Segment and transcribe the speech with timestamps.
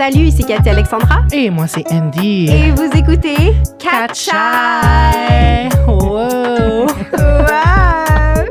[0.00, 1.24] Salut, ici Cathy Alexandra.
[1.30, 2.48] Et moi, c'est Andy.
[2.48, 5.68] Et vous écoutez Catchai!
[5.86, 6.86] Wow!
[7.12, 7.50] Wow!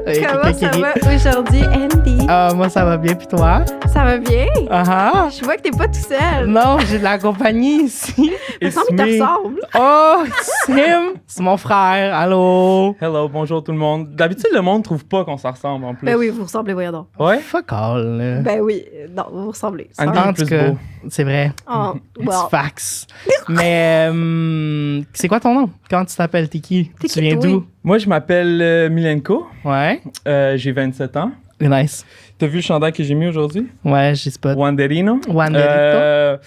[0.27, 2.08] Comment ça va aujourd'hui, Andy?
[2.31, 3.65] Ah, moi, ça va bien, puis toi?
[3.91, 4.45] Ça va bien?
[4.69, 5.29] Ah ah!
[5.35, 6.45] Je vois que t'es pas tout seul.
[6.45, 8.13] Non, j'ai de la compagnie ici.
[8.61, 9.61] Il me semble qu'il te ressemble.
[9.75, 10.23] Oh,
[10.67, 11.13] c'est him!
[11.25, 12.15] C'est mon frère.
[12.15, 12.95] Allô?
[13.01, 14.13] Hello, bonjour tout le monde.
[14.13, 16.05] D'habitude, le monde trouve pas qu'on s'en ressemble en plus.
[16.05, 17.07] Ben oui, vous ressemblez, voyons donc.
[17.17, 17.39] Ouais?
[17.39, 18.43] Fuck all.
[18.45, 19.89] Ben oui, non, vous vous ressemblez.
[19.97, 20.77] En plus beau.
[21.09, 21.51] c'est vrai.
[21.67, 22.37] Oh, well.
[22.51, 23.07] facts.
[23.47, 25.71] Mais, euh, c'est quoi ton nom?
[25.89, 26.47] Comment tu t'appelles?
[26.47, 26.91] T'es qui?
[27.11, 27.65] Tu viens d'où?
[27.83, 29.47] Moi, je m'appelle euh, Milenko.
[29.65, 30.03] Ouais.
[30.27, 31.31] Euh, j'ai 27 ans.
[31.61, 32.05] Nice.
[32.37, 33.67] T'as vu le chandail que j'ai mis aujourd'hui?
[33.83, 34.57] Ouais, j'ai spot.
[34.57, 35.19] Wanderino.
[35.27, 35.67] Wanderito.
[35.69, 36.37] Euh,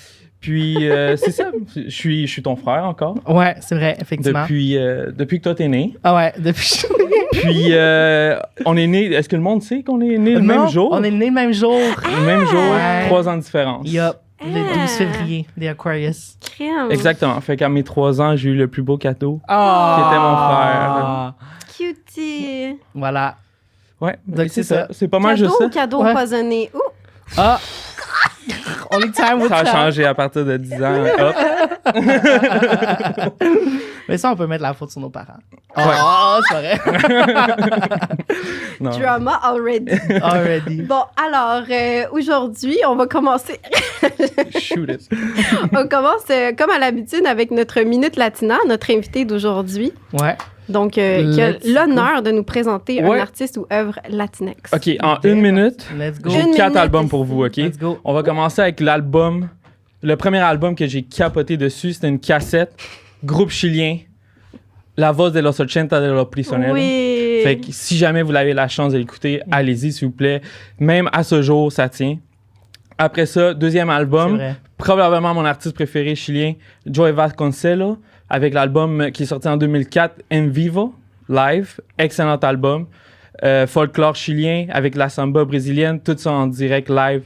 [0.40, 1.50] puis, euh, c'est ça.
[1.76, 3.16] Je suis, je suis ton frère encore.
[3.28, 4.40] Ouais, c'est vrai, effectivement.
[4.42, 5.94] Depuis, euh, depuis que toi, t'es né.
[6.02, 6.82] Ah ouais, depuis.
[7.32, 9.04] Puis, euh, on est né.
[9.12, 10.88] Est-ce que le monde sait qu'on est né le Non, même jour?
[10.92, 11.78] On est né le même jour.
[11.78, 13.06] Le même jour, Ouais.
[13.06, 13.90] trois ans de différence.
[13.90, 14.16] Yup.
[14.44, 14.74] Le Ah.
[14.86, 16.36] 12 février, des Aquarius.
[16.40, 16.90] Crème.
[16.90, 17.40] Exactement.
[17.40, 19.40] Fait qu'à mes trois ans, j'ai eu le plus beau cadeau.
[19.48, 19.94] Oh!
[19.94, 21.34] Qui était mon frère.
[21.76, 22.76] Cutie.
[22.94, 23.36] Voilà.
[24.02, 24.74] Ouais, Donc, c'est ça.
[24.74, 24.88] ça.
[24.90, 25.64] C'est pas mal Cadeau juste ça.
[25.66, 26.10] ou cadeau Ouais.
[26.10, 26.70] empoisonné?
[26.74, 26.80] Ouh!
[27.38, 27.58] Ah!
[28.90, 31.04] Only time with Ça a changé à partir de 10 ans.
[31.18, 31.34] Hop.
[34.08, 35.38] Mais ça, on peut mettre la faute sur nos parents.
[35.76, 36.80] Oh, c'est vrai.
[38.80, 38.90] Non.
[38.90, 39.92] Drama already.
[40.20, 40.82] Already.
[40.82, 43.60] Bon, alors, euh, aujourd'hui, on va commencer.
[44.58, 45.08] Shoot it.
[45.72, 49.92] on commence, euh, comme à l'habitude, avec notre Minute Latina, notre invité d'aujourd'hui.
[50.14, 50.36] Ouais.
[50.72, 53.18] Donc, euh, qui a Let's l'honneur de nous présenter Ouais.
[53.18, 54.72] un artiste ou œuvre latinex.
[54.72, 55.86] OK, en une minute,
[56.26, 56.76] j'ai quatre minute.
[56.76, 57.56] albums pour vous, OK?
[57.56, 57.98] Let's go.
[58.04, 59.48] On va commencer avec l'album.
[60.02, 62.72] Le premier album que j'ai capoté dessus, c'était une cassette.
[63.24, 63.98] Groupe chilien.
[64.96, 66.74] La voz de los 80 de los prisioneros.
[66.74, 67.40] Oui.
[67.44, 70.40] Fait que si jamais vous avez la chance de l'écouter, allez-y, s'il vous plaît.
[70.78, 72.18] Même à ce jour, ça tient.
[72.98, 74.38] Après ça, deuxième album.
[74.76, 76.54] probablement mon artiste préféré chilien,
[76.86, 77.98] Joey Vasconcelos,
[78.32, 80.94] avec l'album qui est sorti en 2004, En Vivo,
[81.28, 81.78] live.
[81.98, 82.86] Excellent album.
[83.44, 87.22] Euh, folklore chilien avec la samba brésilienne, tout ça en direct, live.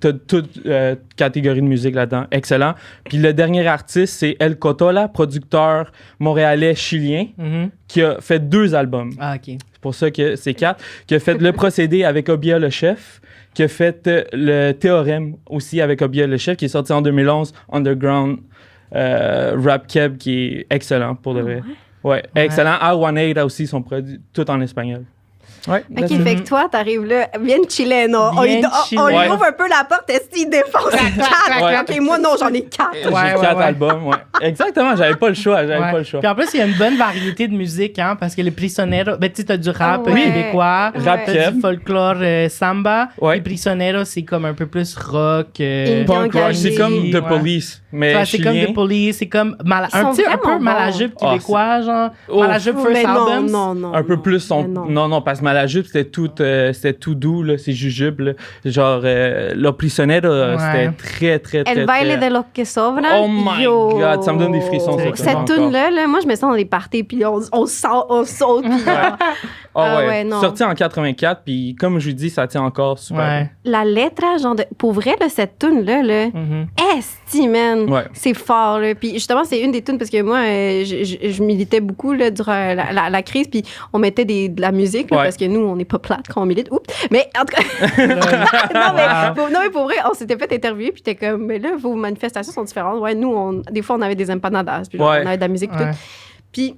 [0.00, 2.24] T'as toute euh, catégorie de musique là-dedans.
[2.30, 2.74] Excellent.
[3.04, 7.70] Puis le dernier artiste, c'est El Cotola, producteur montréalais chilien, Mhm.
[7.88, 9.10] qui a fait deux albums.
[9.20, 9.56] Ah, OK.
[9.72, 10.82] C'est pour ça que c'est quatre.
[11.06, 13.20] Qui a fait le procédé avec Obia le chef.
[13.54, 17.02] Qui a fait euh, le théorème aussi avec Obia le chef, qui est sorti en
[17.02, 17.52] 2011.
[17.70, 18.38] Underground
[18.92, 21.62] Rap Keb, qui est excellent pour de Ah vrai.
[22.04, 22.74] Ouais, excellent.
[22.80, 25.04] A18 aussi sont produits tout en espagnol.
[25.68, 25.84] Ouais.
[25.96, 28.18] OK, fait que toi, t'arrives là, bien chileno.
[28.36, 29.08] On, lui, on- on chileno.
[29.08, 29.28] lui Ouais.
[29.30, 31.64] ouvre un peu la porte, est-ce qu'il défonce quatre?
[31.64, 31.78] Ouais.
[31.80, 32.90] OK, moi, non, j'en ai quatre.
[32.94, 33.62] J'ai quatre ouais.
[33.64, 34.16] albums, ouais.
[34.40, 35.92] Exactement, j'avais pas le choix, j'avais Ouais.
[35.92, 36.20] pas le choix.
[36.20, 38.50] Puis en plus, il y a une bonne variété de musique, hein, parce que les
[38.50, 40.22] Prisioneros, ben, tu sais, t'as du rap Ah ouais.
[40.22, 43.08] québécois, Rap du folklore euh, samba.
[43.20, 43.36] Ouais.
[43.36, 45.48] Les Prisioneros, c'est comme un peu plus rock.
[45.60, 47.20] euh, Punk rock, c'est comme The Ouais.
[47.28, 48.52] Police, mais c'est comme.
[48.56, 51.30] The Police, c'est comme un petit un peu Malajube bons.
[51.30, 52.10] québécois, genre.
[52.28, 52.40] Oh.
[52.40, 53.06] Malajube Oh, First
[53.50, 53.94] non.
[53.94, 54.86] un peu plus son Mais non.
[54.86, 58.32] non non parce que Malajube c'était tout euh, c'était tout doux là c'est jujube là.
[58.64, 60.58] genre euh, euh, Ouais.
[60.58, 63.20] c'était très très très El baile très- de lo que sobra.
[63.20, 63.90] Oh my Yo.
[63.98, 66.56] God, ça me donne des frissons, ça, Cette tune-là, là, moi, je me sens dans
[66.56, 69.16] les parties, puis on, on sort, on saute, puis genre,
[69.74, 70.38] Ah Ah ouais, ouais, non.
[70.40, 73.50] sorti en 84 puis comme je vous dis ça tient encore super Ouais.
[73.64, 76.66] la lettre, genre, de, pour vrai, là, cette tune-là, là, Mhm.
[76.98, 78.02] esti, man, Ouais.
[78.12, 78.94] c'est fort, là.
[78.94, 82.12] Puis justement, c'est une des tunes, parce que moi, euh, je, je- je militais beaucoup,
[82.12, 83.62] là, durant la, la- la crise, puis
[83.94, 85.22] on mettait des, de la musique, là, Ouais.
[85.24, 86.68] parce que nous, on n'est pas plate quand on milite.
[86.70, 86.82] Oups.
[87.10, 87.62] Mais en tout cas,
[88.06, 89.34] non, mais, Wow.
[89.34, 91.94] pour, non, mais pour vrai, on s'était fait interviewer, puis t'es comme, mais là, vos
[91.94, 93.00] manifestations sont différentes.
[93.00, 95.20] Ouais, nous, on, des fois, on avait des empanadas, puis genre, Ouais.
[95.22, 95.90] on avait de la musique, puis Ouais.
[95.92, 95.96] tout.
[96.52, 96.76] Puis,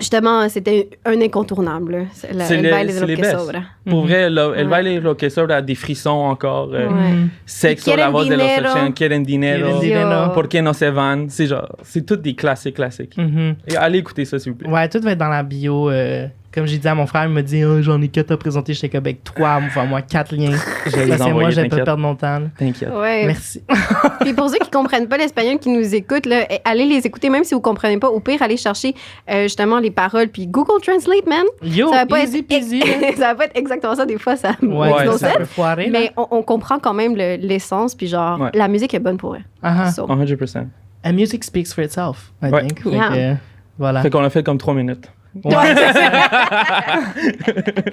[0.00, 1.92] justement, c'était un incontournable.
[1.92, 1.98] là.
[2.12, 3.60] C'est la- C'est El les- baile de c'est lo que sobra.
[3.88, 4.08] pour Mhm.
[4.08, 4.70] vrai là, El Ouais.
[4.70, 7.12] baile lo que sobra a des frissons encore euh, Ouais.
[7.12, 7.28] Mhm.
[7.46, 8.66] Sexo la voz de los dinero.
[8.74, 10.32] 80 quieren dinero Quieren dinero.
[10.32, 11.26] por qué no se van?
[11.28, 13.54] C'est genre c'est toutes des classiques classiques Mhm.
[13.68, 15.90] Et allez écouter ça s'il vous plaît Ouais, tout va être dans la bio.
[15.90, 18.36] euh, comme j'ai dit à mon frère, il me dit oh, j'en ai quatre à
[18.36, 18.74] présenter.
[18.74, 20.56] J'étais avec trois, enfin, moi, quatre liens.
[20.84, 22.42] que moi, j'aime pas perdre mon temps.
[22.56, 23.26] t'inquiète Ouais.
[23.26, 23.62] Merci.
[24.20, 27.28] Puis pour ceux qui comprennent pas l'espagnol, qui nous écoutent, là, eh, allez les écouter,
[27.30, 28.08] même si vous comprenez pas.
[28.08, 28.94] Au pire, allez chercher
[29.30, 30.28] euh, justement les paroles.
[30.28, 31.44] Puis Google Translate, man.
[31.62, 32.78] Yo, ça va pas easy être, peasy.
[32.80, 32.86] là.
[33.16, 34.06] ça va pas être exactement ça.
[34.06, 35.88] Des fois, ça Ouais, Ouais, ça peut foirer.
[35.90, 37.94] Mais on, on comprend quand même le- l'essence.
[37.94, 38.50] Puis genre, Ouais.
[38.54, 39.40] la musique est bonne pour eux.
[39.62, 39.90] Ah, ah.
[39.90, 40.66] So, 100%
[41.04, 42.60] And music speaks for itself, I Ouais.
[42.62, 42.82] think.
[42.82, 43.08] Fait Yeah.
[43.08, 43.34] que, euh,
[43.78, 44.02] voilà.
[44.02, 45.10] fait qu'on a fait comme trois minutes
[45.42, 45.54] Ouais.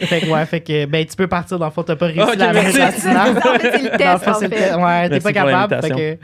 [0.02, 2.22] fait que, ouais, fait que, ben, tu peux partir dans le fond, t'as pas réussi
[2.22, 2.74] Ok, la merci.
[2.98, 3.24] c'est le Dans
[3.54, 4.64] le test, fond, en c'est le fait.
[4.70, 4.76] test.
[4.76, 5.76] Ouais, t'es Merci pas pour capable.
[5.82, 5.98] Fait l'invitation.
[5.98, 6.18] que,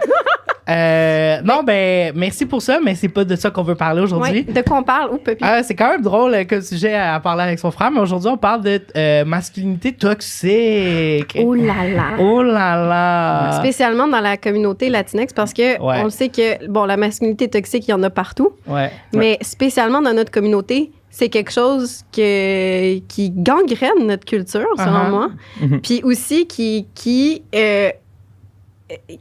[0.69, 4.43] Euh, non, ben, merci pour ça, mais c'est pas de ça qu'on veut parler aujourd'hui.
[4.45, 4.53] Ouais.
[4.53, 5.11] De quoi on parle?
[5.13, 5.37] Ou Puppy?
[5.41, 8.29] Ah, c'est quand même drôle euh, comme sujet à parler avec son frère, mais aujourd'hui,
[8.29, 11.37] on parle de euh, masculinité toxique.
[11.41, 12.03] Oh là là!
[12.19, 13.51] Oh là là!
[13.59, 15.99] Spécialement dans la communauté latinex parce que Ouais.
[16.01, 18.91] on le sait que bon la masculinité toxique il y en a partout Ouais.
[19.13, 25.09] mais spécialement dans notre communauté c'est quelque chose que, qui gangrène notre culture selon Uh-huh.
[25.09, 25.29] moi
[25.61, 25.81] Mhm.
[25.81, 27.89] puis aussi qui qui euh,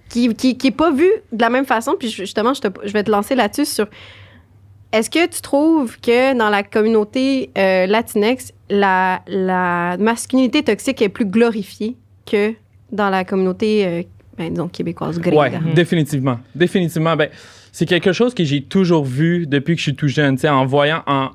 [0.08, 2.92] qui, qui, qui est pas vu de la même façon puis justement je, te- je
[2.92, 3.86] vais te lancer là-dessus sur
[4.92, 11.08] est-ce que tu trouves que dans la communauté euh, latinex la, la masculinité toxique est
[11.08, 11.96] plus glorifiée
[12.30, 12.54] que
[12.92, 14.02] dans la communauté euh,
[14.38, 15.36] ben, disons québécoise gringa?
[15.58, 16.38] Ouais, définitivement.
[16.54, 17.16] Définitivement.
[17.16, 17.30] Ben,
[17.72, 20.36] c'est quelque chose que j'ai toujours vu depuis que je suis tout jeune.
[20.36, 21.30] tu sais, En voyant, en,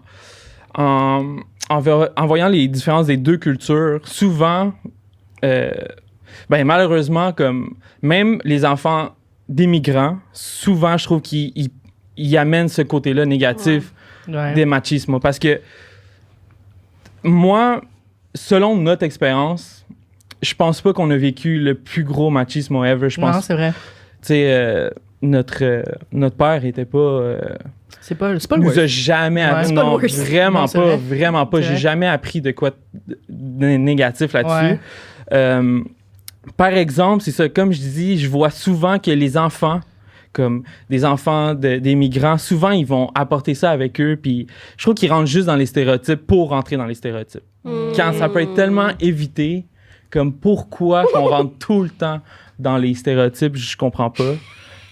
[0.76, 1.38] en,
[1.70, 4.74] en, ver- en voyant les différences des deux cultures, souvent,
[5.44, 5.72] euh,
[6.50, 9.10] ben, malheureusement, comme même les enfants
[9.50, 11.72] d'immigrants, souvent, je trouve qu'ils ils-
[12.18, 13.94] ils amènent ce côté-là négatif
[14.28, 14.54] Ouais.
[14.54, 15.20] des machismes.
[15.20, 15.60] Parce que
[17.24, 17.82] moi,
[18.36, 19.86] selon notre expérience,
[20.42, 23.10] je pense pas qu'on a vécu le plus gros machisme ever.
[23.10, 23.72] Je pense Non, c'est vrai.
[23.72, 23.78] tu
[24.28, 24.90] sais, euh,
[25.22, 26.98] notre, euh, notre père était pas.
[28.00, 28.80] C'est pas, c'est pas le nous worst.
[28.80, 29.50] a jamais Ouais.
[29.50, 29.68] appris.
[29.68, 30.18] C'est pas le Non, worst.
[30.30, 30.80] vraiment Non, pas.
[30.80, 30.98] vrai.
[30.98, 31.58] Vraiment pas.
[31.58, 31.78] C'est J'ai vrai.
[31.80, 34.54] jamais appris de quoi de, de négatif là-dessus.
[34.54, 34.80] Ouais.
[35.34, 35.82] Euh,
[36.58, 39.82] par exemple, c'est ça, comme je dis, je vois souvent que les enfants,
[40.34, 44.48] comme des enfants de- des migrants, souvent ils vont apporter ça avec eux, puis
[44.78, 47.44] je trouve qu'ils rentrent juste dans les stéréotypes pour rentrer dans les stéréotypes.
[47.64, 47.92] Hmm.
[47.96, 49.66] Quand ça peut être tellement évité,
[50.10, 52.22] comme pourquoi qu'on rentre tout le temps
[52.60, 54.34] dans les stéréotypes, je comprends pas.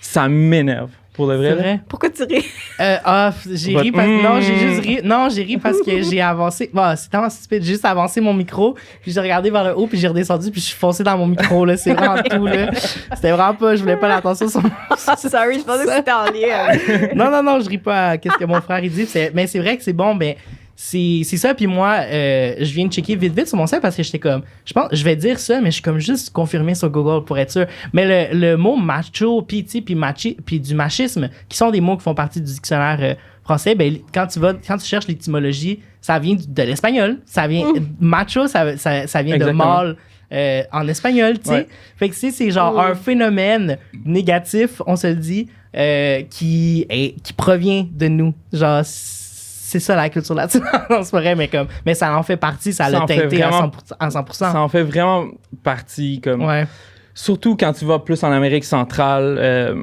[0.01, 0.92] Ça m'énerve.
[1.19, 1.50] Pour de vrai.
[1.50, 1.62] C'est là?
[1.62, 1.80] vrai.
[1.89, 2.45] Pourquoi tu ris?
[2.80, 4.24] Euh, ah, j'ai ri parce que.
[4.24, 5.00] Non, j'ai juste ri.
[5.04, 6.69] Non, j'ai ri parce que j'ai avancé.
[6.74, 7.62] Bon, c'est tellement stupide.
[7.62, 10.62] J'ai juste avancé mon micro, puis j'ai regardé vers le haut, puis j'ai redescendu, puis
[10.62, 11.75] je suis foncé dans mon micro, là.
[11.75, 12.71] C'est vraiment tout, là.
[13.13, 13.75] C'était vraiment pas.
[13.75, 14.69] Je voulais pas l'attention sur mon.
[14.98, 17.12] Sorry, je pensais que c'était en lien.
[17.16, 19.06] non, non, non, je ris pas à qu'est-ce que mon frère il dit.
[19.06, 20.38] C'est- Mais c'est vrai que c'est bon, mais
[20.81, 21.53] c'est c'est ça.
[21.53, 24.17] Puis moi, euh, je viens de checker vite, vite sur mon site parce que j'étais
[24.17, 27.25] comme, je pense, je vais dire ça, mais je suis comme juste confirmé sur Google
[27.25, 27.65] pour être sûr.
[27.91, 31.97] Mais le, le mot macho, sais, puis machi, puis du machisme, qui sont des mots
[31.97, 35.81] qui font partie du dictionnaire euh, français, ben quand tu vas, quand tu cherches l'étymologie,
[35.99, 37.17] ça vient de l'espagnol.
[37.25, 39.65] Ça vient macho, ça, ça, ça vient Exactement.
[39.65, 39.95] de mâle.
[40.31, 41.55] euh, en espagnol, tu sais.
[41.55, 41.67] Ouais.
[41.97, 46.85] Fait que tu sais, c'est genre un phénomène négatif, on se le dit, euh, qui,
[46.89, 48.33] est, qui provient de nous.
[48.53, 48.83] Genre,
[49.69, 50.62] c'est ça la culture latine.
[50.89, 53.50] non, c'est vrai, mais comme, mais ça en fait partie, ça Ça l'a teinté à
[53.50, 53.95] vraiment- 100%.
[54.00, 54.33] à 100%.
[54.51, 55.27] Ça en fait vraiment
[55.63, 56.19] partie.
[56.21, 56.66] Comme, Ouais.
[57.13, 59.75] Surtout quand tu vas plus en Amérique centrale, euh,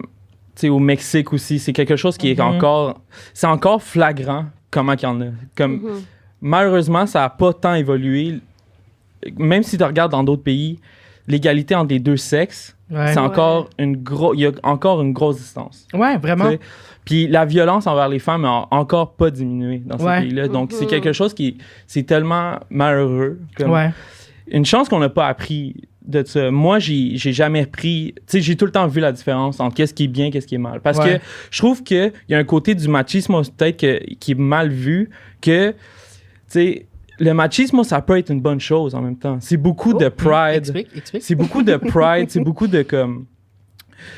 [0.55, 2.47] tu sais, au Mexique aussi, c'est quelque chose qui est Mhm.
[2.57, 3.01] encore.
[3.35, 5.27] C'est encore flagrant comment qu'il y en a.
[5.57, 6.03] Comme, Mhm.
[6.41, 8.41] malheureusement, ça n'a pas tant évolué.
[9.37, 10.79] Même si tu regardes dans d'autres pays,
[11.27, 13.13] l'égalité entre les deux sexes, Ouais.
[13.13, 14.37] c'est encore une grosse.
[14.37, 15.87] Il y a encore une grosse distance.
[15.93, 16.51] Ouais, vraiment.
[17.05, 20.21] Puis la violence envers les femmes n'a encore pas diminué dans ces Ouais.
[20.23, 20.49] pays-là.
[20.49, 20.91] Donc c'est Mhm.
[20.91, 23.41] quelque chose qui c'est tellement malheureux.
[23.57, 23.91] Comme Ouais.
[24.49, 25.75] Une chance qu'on n'a pas appris
[26.07, 26.53] de ça.
[26.53, 28.15] Moi, j'ai j'ai jamais appris.
[28.19, 30.47] Tu sais, j'ai tout le temps vu la différence entre qu'est-ce qui est bien, qu'est-ce
[30.47, 30.81] qui est mal.
[30.81, 31.19] Parce Ouais.
[31.19, 34.69] que je trouve qu'il y a un côté du machisme peut-être que- qui est mal
[34.69, 35.11] vu
[35.41, 35.77] que, tu
[36.47, 36.87] sais,
[37.19, 39.39] le machisme, ça peut être une bonne chose en même temps.
[39.41, 40.57] C'est beaucoup de Oh, pride.
[40.59, 41.23] Explique, explique.
[41.23, 43.27] C'est beaucoup de pride, c'est beaucoup de comme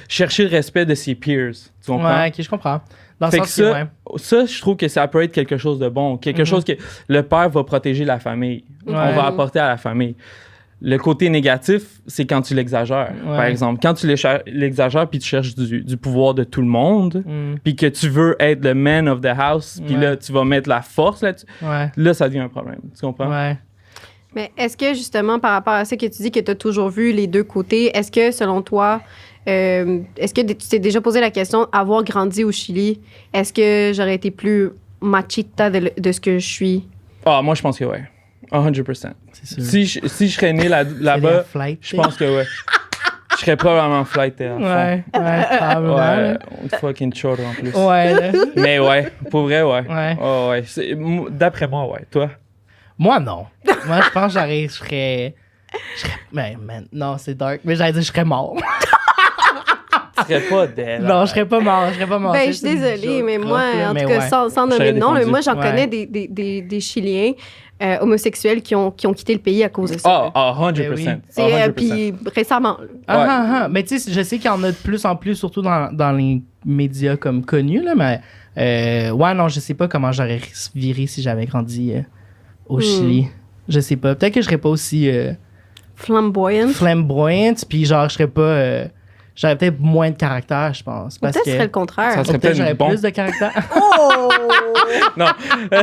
[0.08, 1.52] chercher le respect de ses peers.
[1.84, 2.18] Tu comprends?
[2.20, 2.80] Ouais, ok, je comprends.
[3.20, 3.84] Dans Fait que ça, ouais.
[4.16, 6.16] ça, je trouve que ça peut être quelque chose de bon.
[6.18, 6.44] Quelque Mhm.
[6.46, 6.72] chose que
[7.08, 8.64] le père va protéger la famille.
[8.86, 8.94] Ouais.
[8.94, 10.14] On va apporter à la famille.
[10.80, 13.12] Le côté négatif, c'est quand tu l'exagères.
[13.26, 13.36] Ouais.
[13.36, 17.24] Par exemple, quand tu l'exagères puis tu cherches du, du pouvoir de tout le monde,
[17.26, 20.00] Mm, puis que tu veux être le man of the house, puis Ouais.
[20.02, 21.90] là, tu vas mettre la force là-dessus, ouais.
[21.96, 22.78] là, ça devient un problème.
[22.94, 23.28] Tu comprends?
[23.28, 23.56] Ouais.
[24.36, 26.90] Mais est-ce que justement, par rapport à ça que tu dis que tu as toujours
[26.90, 29.00] vu les deux côtés, est-ce que selon toi,
[29.48, 33.00] euh, est-ce que tu t'es déjà posé la question, avoir grandi au Chili,
[33.32, 34.68] est-ce que j'aurais été plus
[35.00, 36.84] machista de, de ce que je suis?
[37.24, 38.04] Ah, moi, je pense que ouais.
[38.52, 39.10] 100%.
[39.32, 39.62] C'est sûr.
[39.62, 40.68] Si je, si je serais né
[41.00, 42.44] là-bas, flight, je pense que ouais.
[43.32, 44.20] Je serais probablement fond.
[44.20, 45.96] Ouais, ouais, probablement.
[45.96, 46.36] Ouais,
[46.80, 47.70] fucking short en plus.
[47.72, 48.32] Ouais, là.
[48.56, 49.86] Mais ouais, pour vrai, ouais.
[49.88, 50.16] Ouais.
[50.20, 50.64] Oh, ouais.
[51.30, 52.04] D'après moi, ouais.
[52.10, 52.30] Toi?
[52.98, 53.46] Moi, non.
[53.86, 55.34] Moi, je pense que j'aurais, je serais.
[55.94, 56.12] Je serais.
[56.32, 57.60] Mais, man, non, c'est dark.
[57.64, 58.56] Mais j'allais dire, je serais mort.
[60.16, 61.02] Tu serais pas d'elle.
[61.02, 61.86] non, je serais pas mort.
[61.90, 62.32] Je serais pas mort.
[62.32, 64.28] Ben, je suis désolée, mais moi, en mais tout cas, ouais.
[64.28, 65.30] sans, sans Je nommer de nom, défendu.
[65.30, 65.62] moi, j'en Ouais.
[65.70, 67.32] connais des, des, des, des Chiliens
[67.82, 70.08] euh, homosexuels qui ont, qui ont quitté le pays à cause de ça.
[70.08, 70.30] Ah, là.
[70.34, 70.72] ah, 100%.
[70.74, 71.08] Ben oui.
[71.28, 71.72] C'est, Ah, euh, 100%.
[71.72, 72.76] puis récemment.
[73.06, 73.26] Ah, Ouais.
[73.28, 73.68] ah, ah.
[73.68, 75.92] Mais tu sais, je sais qu'il y en a de plus en plus, surtout dans,
[75.92, 78.20] dans les médias comme connus, là, mais
[78.58, 80.40] euh, ouais, non, je sais pas comment j'aurais
[80.74, 82.02] viré si j'avais grandi euh,
[82.66, 82.82] au Hmm.
[82.82, 83.28] Chili.
[83.68, 84.14] Je sais pas.
[84.14, 85.32] Peut-être que je serais pas aussi euh,
[85.94, 86.68] Flamboyant.
[86.68, 88.40] flamboyante, puis genre, je serais pas.
[88.42, 88.86] euh,
[89.36, 91.18] j'aurais peut-être moins de caractère, je pense.
[91.18, 92.12] Parce Peut-être que ce serait le contraire.
[92.14, 92.88] Ça serait peut-être peut-être j'aurais bon.
[92.88, 93.52] plus de caractère.
[93.76, 94.28] Oh!
[95.16, 95.26] Non.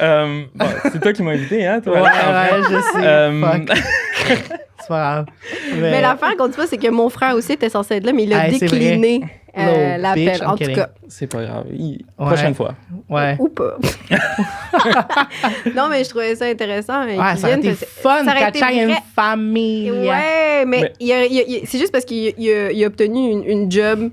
[0.00, 1.94] Euh, bon, c'est toi qui m'as invité, hein, toi?
[1.94, 3.06] ouais, ouais, je sais.
[3.06, 3.58] Euh.
[4.82, 5.26] C'est pas grave.
[5.76, 8.24] Mais l'affaire qu'on dit pas, c'est que mon frère aussi était censé être là, mais
[8.24, 9.20] il a décliné
[9.56, 10.42] euh, l'appel.
[10.44, 10.74] En tout kidding.
[10.74, 11.66] cas, C'est pas grave.
[11.72, 12.26] Il- Ouais.
[12.26, 12.74] Prochaine fois.
[13.08, 13.36] Ouais.
[13.38, 13.76] ou pas.
[15.76, 17.04] non, mais je trouvais ça intéressant.
[17.06, 19.90] Ouais, ça aurait été fun, ça aurait été Kacha, une famille.
[19.92, 23.70] Ouais, mais, Mais- c'est juste parce qu'il a, il a- il a obtenu une, une
[23.70, 24.10] job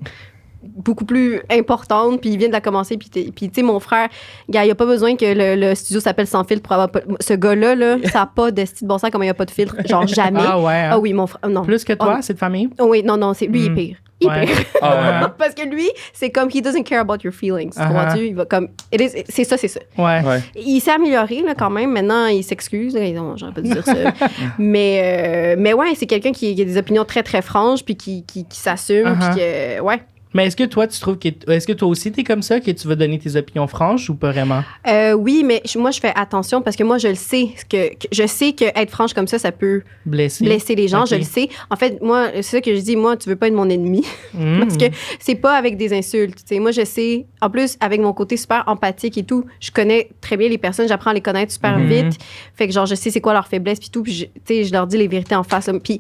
[0.83, 3.79] beaucoup plus importante, puis il vient de la commencer, puis t'es- puis tu sais, mon
[3.79, 4.09] frère,
[4.49, 6.89] gars, il n'y a pas besoin que le, le studio s'appelle Sans filtre pour avoir...
[7.19, 9.33] Ce gars-là, là, ça n'a pas de style de bon sens comme il n'y a
[9.35, 10.39] pas de filtre, genre jamais.
[10.43, 10.73] Ah ouais.
[10.73, 10.89] hein?
[10.93, 11.63] Ah oui, mon frère, non.
[11.63, 12.69] Plus que toi, Oh, cette famille?
[12.79, 13.75] oh oui, non, non, c'est lui, il est Mm.
[13.75, 13.97] pire.
[14.21, 14.45] Il est Ouais.
[14.47, 14.55] pire.
[14.81, 15.27] Ah ouais.
[15.37, 17.69] Parce que lui, c'est comme he doesn't care about your feelings.
[17.71, 18.17] tu Uh-huh.
[18.25, 18.67] Il va comme.
[18.91, 19.79] it is- C'est ça, c'est ça.
[19.97, 20.21] Ouais.
[20.25, 20.41] Ouais.
[20.57, 21.91] Il s'est amélioré là, quand même.
[21.91, 22.97] Maintenant, il s'excuse.
[23.37, 23.93] J'aurais pas dû dire ça.
[24.59, 27.95] mais, euh, mais ouais, c'est quelqu'un qui, qui a des opinions très, très franches, puis
[27.95, 29.07] qui, qui, qui s'assume.
[29.07, 29.31] Uh-huh.
[29.33, 30.01] puis que, ouais.
[30.33, 31.29] Mais est-ce que toi, tu trouves que.
[31.51, 34.15] Est-ce que toi aussi, t'es comme ça, que tu veux donner tes opinions franches ou
[34.15, 34.63] pas vraiment?
[34.87, 37.49] Euh, oui, mais je- moi, je fais attention parce que moi, je le sais.
[37.67, 40.45] Que, que- je sais que être franche comme ça, ça peut Blessé?
[40.45, 41.05] blesser les gens.
[41.05, 41.49] Je le sais.
[41.71, 42.95] En fait, moi, c'est ça que je dis.
[42.95, 44.05] Moi, tu veux pas être mon ennemi.
[44.59, 44.85] Parce que
[45.19, 46.35] c'est pas avec des insultes.
[46.37, 46.59] tu sais.
[46.59, 50.37] Moi, je sais, en plus, avec mon côté super empathique et tout, je connais très
[50.37, 51.87] bien les personnes, j'apprends à les connaître super Mhm.
[51.87, 52.17] vite.
[52.55, 54.63] Fait que, genre, je sais c'est quoi leurs faiblesses, puis tout, puis je, tu sais,
[54.65, 55.69] je leur dis les vérités en face.
[55.83, 55.97] Puis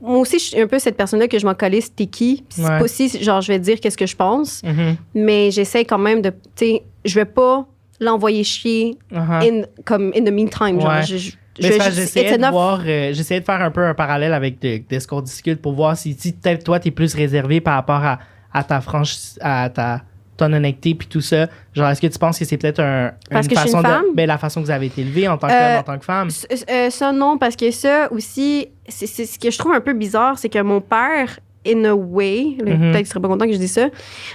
[0.00, 2.44] moi aussi, je suis un peu cette personne-là que je m'en collais, c'était qui?
[2.48, 2.78] C'est Ouais.
[2.78, 4.96] pas si, genre, je vais dire qu'est-ce que je pense, Mhm.
[5.14, 7.66] mais j'essaie quand même de, tu sais, je vais pas
[8.00, 10.80] l'envoyer chier in, comme in the meantime.
[10.80, 11.02] Genre, Ouais.
[11.02, 14.58] je, je- j'essayais it's de voir, euh, j'essayais de faire un peu un parallèle avec
[14.62, 17.74] de, de ce qu'on discute pour voir si, si peut-être toi, t'es plus réservé par
[17.74, 18.18] rapport à,
[18.52, 20.02] à ta franche, à ta
[20.40, 21.48] ton honnêteté puis tout ça.
[21.74, 23.82] Genre, est-ce que tu penses que c'est peut-être un, Parce une que je suis façon
[23.84, 24.04] une femme?
[24.10, 25.98] de, ben, la façon que vous avez été élevé en tant qu'homme, Euh, en tant
[25.98, 26.28] que femme?
[26.70, 29.92] Euh, ça, non, parce que ça aussi, c'est c'est ce que je trouve un peu
[29.92, 32.80] bizarre, c'est que mon père, in a way, là, Mhm.
[32.80, 33.88] peut-être qu'il serait pas content que je dise ça,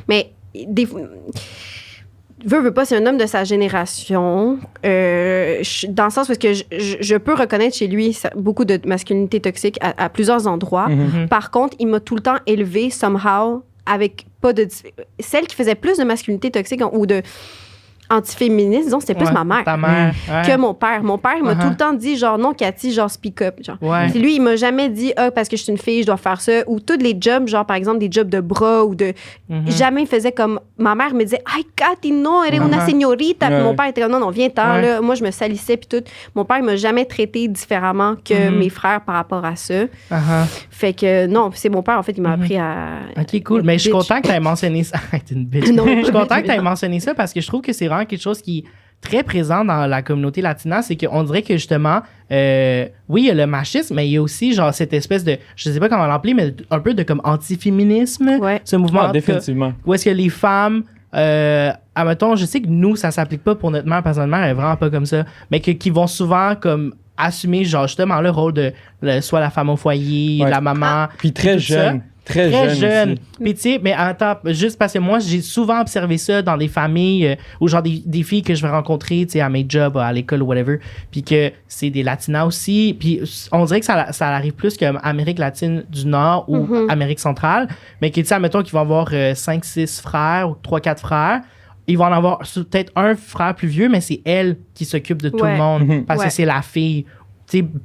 [0.08, 0.86] mais des
[2.46, 4.60] veut, veut pas, c'est un homme de sa génération.
[4.86, 8.30] euh, je- dans le sens parce que je, je- je peux reconnaître chez lui ça-
[8.36, 10.88] beaucoup de masculinité toxique à, à plusieurs endroits.
[10.90, 11.22] Mhm.
[11.22, 11.28] Mhm.
[11.30, 15.56] Par contre, il m'a tout le temps élevé somehow avec pas de dif- celle qui
[15.56, 17.22] faisait plus de masculinité toxique ou de
[18.10, 20.14] antiféministe, disons, c'était plus Ouais, ma mère Ta mère.
[20.30, 20.42] ouais.
[20.48, 21.04] que mon père.
[21.04, 21.62] Mon père il m'a Uh-huh.
[21.62, 23.78] tout le temps dit genre non Cathy, genre speak up, genre.
[23.82, 24.08] Ouais.
[24.10, 26.18] Puis lui, il m'a jamais dit ah parce que je suis une fille, je dois
[26.18, 29.14] faire ça ou tous les jobs genre par exemple des jobs de bras ou de
[29.50, 29.70] Mhm.
[29.72, 32.86] jamais il faisait comme ma mère me disait "Ay, Cathy, no, eres una Uh-huh.
[32.86, 33.64] señorita." Puis Ouais.
[33.64, 34.82] mon père était comme non non, viens-t'en Ouais.
[34.82, 35.02] là.
[35.02, 36.04] Moi je me salissais puis tout.
[36.36, 38.58] Mon père il m'a jamais traité différemment que Mhm.
[38.58, 39.74] mes frères par rapport à ça.
[40.12, 40.46] Uh-huh.
[40.70, 42.42] Fait que non, c'est mon père en fait, il m'a Mhm.
[42.44, 42.76] appris à
[43.20, 43.62] Ok, cool.
[43.64, 44.98] Mais je suis content que tu aies mentionné ça.
[45.12, 45.70] T'es une bitch.
[45.72, 45.86] Non.
[45.86, 48.06] je suis content que tu aies mentionné ça parce que je trouve que c'est vraiment
[48.08, 48.64] quelque chose qui est
[49.02, 50.82] très présent dans la communauté latina.
[50.82, 54.18] C'est qu'on dirait que justement, euh, oui, il y a le machisme, mais il y
[54.18, 57.04] a aussi genre cette espèce de, je sais pas comment l'appeler, mais un peu de
[57.04, 58.38] comme anti-féminisme.
[58.40, 58.62] Ouais.
[58.64, 59.02] Ce mouvement.
[59.04, 59.74] Ah, définitivement.
[59.86, 60.84] Où est-ce que les femmes.
[61.14, 64.32] Euh, admettons, je sais que nous, ça s'applique pas pour notre mère, parce que notre
[64.32, 67.88] mère elle est vraiment pas comme ça, mais que, qui vont souvent comme assumer genre
[67.88, 70.50] justement le rôle de le- soit la femme au foyer, Ouais.
[70.50, 72.02] la maman, Puis très jeune.
[72.26, 72.78] Très, très jeune.
[73.10, 73.18] jeune.
[73.40, 76.68] Puis tu sais, mais attends, juste parce que moi, j'ai souvent observé ça dans des
[76.68, 79.66] familles euh, ou genre des, des filles que je vais rencontrer, tu sais, à mes
[79.70, 80.80] jobs, à l'école ou whatever,
[81.12, 82.96] puis que c'est des latinas aussi.
[83.00, 86.90] Puis on dirait que ça, ça arrive plus comme Amérique latine du Nord ou Mhm.
[86.90, 87.68] Amérique centrale,
[88.02, 91.42] mais que tu sais, admettons qu'ils vont avoir 5, 6 frères ou 3, 4 frères.
[91.88, 95.30] Ils vont en avoir peut-être un frère plus vieux, mais c'est elle qui s'occupe de
[95.30, 95.52] tout Ouais.
[95.52, 96.06] le monde Mhm.
[96.06, 96.26] parce Ouais.
[96.28, 97.06] que c'est la fille.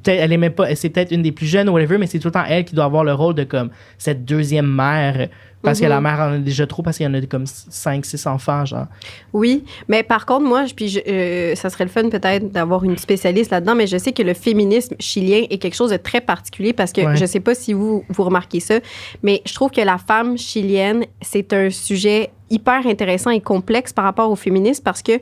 [0.06, 2.44] Elle pas, c'est peut-être une des plus jeunes ou whatever, mais c'est tout le temps
[2.48, 5.28] elle qui doit avoir le rôle de comme cette deuxième mère
[5.62, 5.90] parce que Mhm.
[5.90, 8.64] la mère en a déjà trop parce qu'il y en a comme 5 6 enfants
[8.64, 8.86] genre.
[9.34, 12.96] Oui, mais par contre, moi, puis je- euh, ça serait le fun peut-être d'avoir une
[12.96, 16.72] spécialiste là-dedans, mais je sais que le féminisme chilien est quelque chose de très particulier
[16.72, 17.16] parce que Ouais.
[17.16, 18.76] je sais pas si vous, vous remarquez ça,
[19.22, 24.04] mais je trouve que la femme chilienne, c'est un sujet hyper intéressant et complexe par
[24.06, 25.12] rapport au féminisme parce que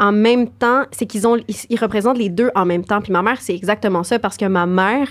[0.00, 3.00] en même temps, c'est qu'ils ont ils, ils représentent les deux en même temps.
[3.00, 5.08] Puis ma mère, c'est exactement ça parce que ma mère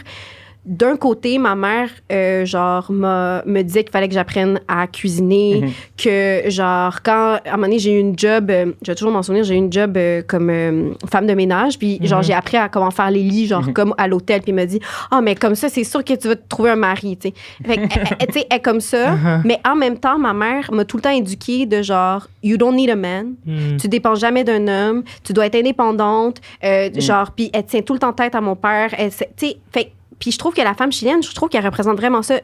[0.65, 5.61] d'un côté, ma mère, euh, genre, m'a- me disait qu'il fallait que j'apprenne à cuisiner,
[5.61, 5.69] Mhm.
[5.97, 9.11] que, genre, quand, à un moment donné, j'ai eu une job, euh, je vais toujours
[9.13, 12.23] m'en souvenir, j'ai eu une job euh, comme euh, femme de ménage, puis, genre, Mhm.
[12.25, 13.73] j'ai appris à comment faire les lits, genre, Mhm.
[13.73, 14.79] comme à l'hôtel, puis il m'a dit,
[15.11, 17.33] ah, mais comme ça, c'est sûr que tu vas te trouver un mari, tu sais.
[17.65, 17.89] Fait elle-
[18.19, 19.41] elle- elle est comme ça, Uh-huh.
[19.45, 22.75] mais en même temps, ma mère m'a tout le temps éduquée de genre, you don't
[22.75, 23.77] need a man, Hmm.
[23.77, 26.99] tu dépends jamais d'un homme, tu dois être indépendante, Mm.
[26.99, 28.89] genre, puis elle tient tout le temps tête à mon père.
[28.97, 31.97] Elle, tu sais, fait puis je trouve que la femme chilienne, je trouve qu'elle représente
[31.97, 32.35] vraiment ça.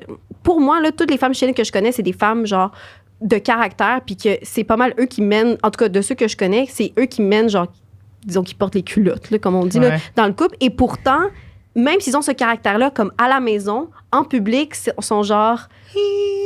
[0.43, 2.71] Pour moi, là, toutes les femmes chiliennes que je connais, c'est des femmes, genre,
[3.21, 6.15] de caractère, puis que c'est pas mal eux qui mènent, en tout cas, de ceux
[6.15, 7.67] que je connais, c'est eux qui mènent, genre,
[8.23, 10.55] disons, qui portent les culottes, là, comme on dit, là, dans le couple.
[10.59, 11.21] Et pourtant,
[11.75, 15.67] même s'ils ont ce caractère-là, comme à la maison, en public, sont genre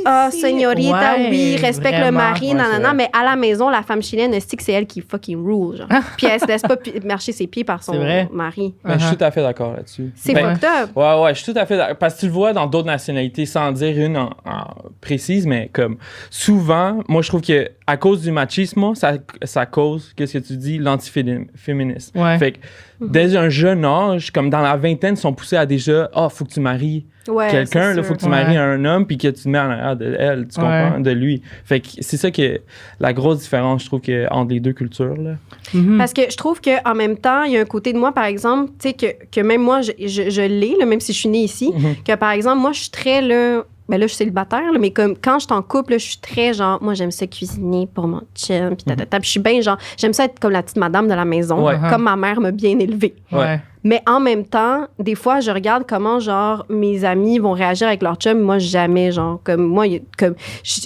[0.05, 2.93] Ah, señorita, Ouais, oui, respecte le mari, Ouais, nanana, c'est vrai.
[2.95, 5.87] mais à la maison, la femme chilienne, elle que c'est elle qui fucking rule, genre.
[6.17, 6.75] Puis elle se laisse pas
[7.05, 7.93] marcher ses pieds par son
[8.31, 8.73] mari.
[8.83, 9.17] Ben, Je suis Uh-huh.
[9.17, 10.11] tout à fait d'accord là-dessus.
[10.15, 10.89] C'est Ben, fucked up.
[10.95, 11.97] Ouais, ouais, je suis tout à fait d'accord.
[11.97, 14.65] Parce que tu le vois dans d'autres nationalités, sans dire une en, en
[15.01, 15.97] précise, mais comme
[16.29, 19.13] souvent, moi, je trouve que à cause du machisme, ça,
[19.43, 22.19] ça cause, qu'est-ce que tu dis, l'antiféminisme.
[22.19, 22.37] Ouais.
[22.37, 22.57] Fait que
[23.01, 26.45] dès un jeune âge, comme dans la vingtaine, ils sont poussés à déjà, ah, faut
[26.45, 28.03] que tu maries Ouais, quelqu'un, sûr.
[28.05, 28.31] faut que tu Ouais.
[28.31, 30.65] maries un homme, puis que tu te mets en arrière de elle, tu Ouais.
[30.65, 31.41] comprends, de lui.
[31.63, 32.59] Fait que c'est ça que
[32.99, 35.35] la grosse différence, je trouve, que, entre les deux cultures, là.
[35.73, 35.97] Mhm.
[35.97, 38.25] Parce que je trouve qu'en même temps, il y a un côté de moi, par
[38.25, 41.19] exemple, tu sais, que, que même moi, je, je, je l'ai, là, même si je
[41.19, 41.95] suis née ici, Mhm.
[42.07, 44.91] que par exemple, moi, je suis très, là, ben là, je suis célibataire, là, mais
[44.91, 47.87] comme quand je suis en couple, là, je suis très genre, moi, j'aime ça cuisiner
[47.93, 49.19] pour mon chum, puis tatata.
[49.19, 51.65] Puis je suis bien genre, j'aime ça être comme la petite madame de la maison,
[51.65, 51.75] Ouais.
[51.89, 53.15] comme ma mère m'a bien élevée.
[53.31, 53.59] Ouais.
[53.83, 58.01] Mais en même temps, des fois, je regarde comment, genre, mes amis vont réagir avec
[58.03, 58.39] leur chum.
[58.39, 59.85] Moi, jamais, genre, comme moi,
[60.17, 60.81] comme, je,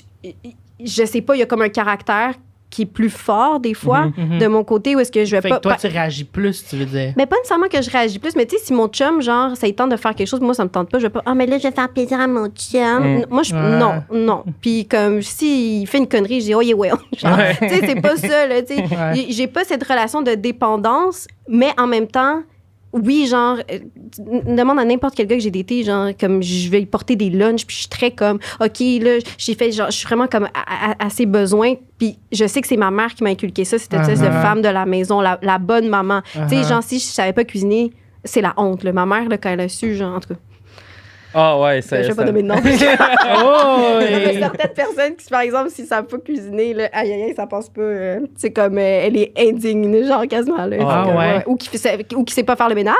[0.79, 2.33] je sais pas, il y a comme un caractère
[2.73, 4.39] qui est plus fort, des fois, Mhm.
[4.39, 5.57] de mon côté, où est-ce que je vais Fait pas.
[5.57, 7.13] que toi, tu réagis plus, tu veux dire.
[7.15, 9.67] mais pas nécessairement que je réagis plus, mais tu sais, si mon chum, genre, ça
[9.67, 11.35] lui tente de faire quelque chose, moi, ça me tente pas, je vais pas, ah,
[11.35, 13.19] mais là, je vais faire plaisir à mon chum.
[13.19, 13.25] Mm.
[13.29, 14.43] Moi, je, non, non.
[14.61, 16.93] Puis, comme, s'il fait une connerie, je dis, oh, yeah, well.
[17.17, 17.55] Genre, Ouais.
[17.61, 18.81] tu sais, c'est pas ça, là, tu sais.
[18.81, 19.25] Ouais.
[19.29, 22.41] J'ai pas cette relation de dépendance, mais en même temps,
[22.93, 23.79] oui, genre, euh,
[24.45, 27.29] demande à n'importe quel gars que j'ai daté, genre, comme, je vais lui porter des
[27.29, 30.45] lunchs, puis je suis très comme, OK, là, j'ai fait, genre, je suis vraiment comme
[30.53, 33.65] à, à- à ses besoins, puis je sais que c'est ma mère qui m'a inculqué
[33.65, 34.41] ça, cette espèce de Uh-huh.
[34.41, 36.21] femme de la maison, la, la bonne maman.
[36.31, 36.67] Tu sais, Uh-huh.
[36.69, 37.91] genre, si je savais pas cuisiner,
[38.23, 38.93] c'est la honte, là.
[38.93, 40.39] Ma mère, là, quand elle a su, genre, en tout cas,
[41.33, 42.01] Ah ouais, ça.
[42.03, 42.55] je vais pas ça- nommer de nom.
[43.43, 43.99] Oh!
[44.01, 47.47] Et- certaines personnes qui, par exemple, s'ils savent pas cuisiner, là, aïe, aïe, aïe, ça
[47.47, 47.81] passe pas.
[47.81, 50.77] euh, c'est comme, euh, elle est indigne, genre, quasiment, là.
[50.81, 51.43] Ah ouais.
[51.47, 52.95] Ou qui, fait, ou qui sait pas faire le ménage.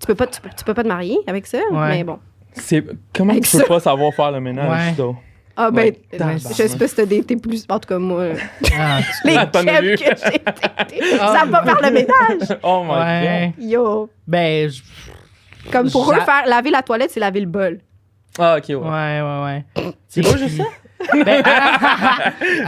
[0.00, 1.88] Tu peux pas, tu, peux- tu peux pas te marier avec ça, Ouais.
[1.88, 2.18] mais bon.
[2.52, 3.68] C'est comment Avec tu peux ça.
[3.68, 4.94] pas savoir faire le ménage, Ouais.
[4.96, 5.14] toi?
[5.56, 7.66] Ah, ben, Ouais, je sais pas si t'as daté plus.
[7.68, 8.28] En tout cas, moi,
[8.78, 11.36] Ah, les chefs que j'ai datés, Ah.
[11.38, 12.58] savent pas faire le ménage.
[12.62, 13.52] Oh my ouais.
[13.58, 14.08] Yo.
[14.26, 14.80] Ben, je-
[15.72, 17.78] Comme pour eux, Ja- faire laver la toilette, c'est laver le bol.
[18.38, 18.74] Ah, ok, ouais.
[18.76, 19.92] ouais, ouais, ouais.
[20.08, 20.64] C'est pas juste ça?
[21.24, 21.42] Ben,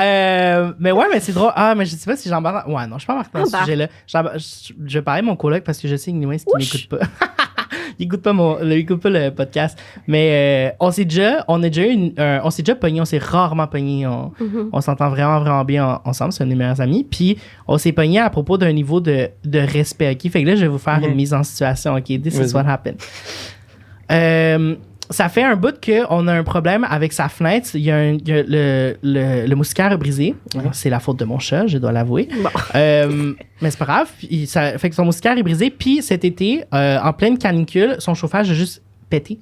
[0.00, 1.52] euh, mais ouais, mais c'est drôle.
[1.54, 2.66] Ah, mais je sais pas si j'embarque.
[2.66, 3.64] Ouais, non, je suis pas embarqué dans ce Embarque.
[3.64, 3.88] sujet-là.
[4.06, 6.44] J'embarque- Je, je vais parler de mon coloc parce que je sais que Niwes qui
[6.46, 6.58] Ouch.
[6.60, 7.06] m'écoute pas.
[7.98, 9.78] il écoute pas mon, il écoute pas le podcast.
[10.06, 13.00] Mais euh, on s'est déjà, on a déjà eu une- un- on s'est déjà pogné,
[13.00, 14.06] on s'est rarement pogné.
[14.06, 14.68] On, Mhm.
[14.72, 16.32] on s'entend vraiment, vraiment bien en- ensemble.
[16.32, 17.04] C'est un de mes meilleurs amis.
[17.08, 20.10] Puis on s'est pogné à propos d'un niveau de, de respect.
[20.12, 20.30] OK?
[20.30, 21.10] Fait que là, je vais vous faire Mhm.
[21.10, 21.94] une mise en situation.
[21.94, 22.04] OK?
[22.04, 22.96] This is what happened.
[24.10, 24.74] Euh,
[25.10, 27.70] ça fait un bout qu'on a un problème avec sa fenêtre.
[27.74, 30.34] Il y a, un- il y a le, le, le moustiquaire brisé.
[30.72, 32.28] C'est la faute de mon chat, je dois l'avouer.
[32.42, 32.48] Bon.
[32.74, 34.08] Euh, mais c'est pas grave.
[34.30, 35.70] Il- ça fait que son moustiquaire est brisé.
[35.70, 39.38] Puis cet été, euh, en pleine canicule, son chauffage a juste pété.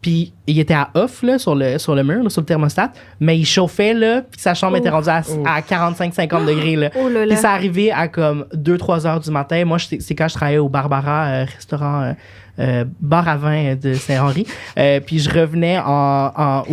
[0.00, 2.90] Puis il était à off là, sur, le, sur le mur, là, sur le thermostat.
[3.20, 6.74] Mais il chauffait, là, puis sa chambre était rendue à, à 45-50 degrés.
[6.74, 6.90] Là.
[6.98, 9.64] Oh là Puis ça arrivait à comme 2-3 heures du matin.
[9.64, 12.16] Moi, c'est quand je travaillais au Barbara, euh, restaurant
[13.00, 14.46] bar à vin de Saint-Henri.
[14.78, 16.64] Euh, puis je revenais en, en.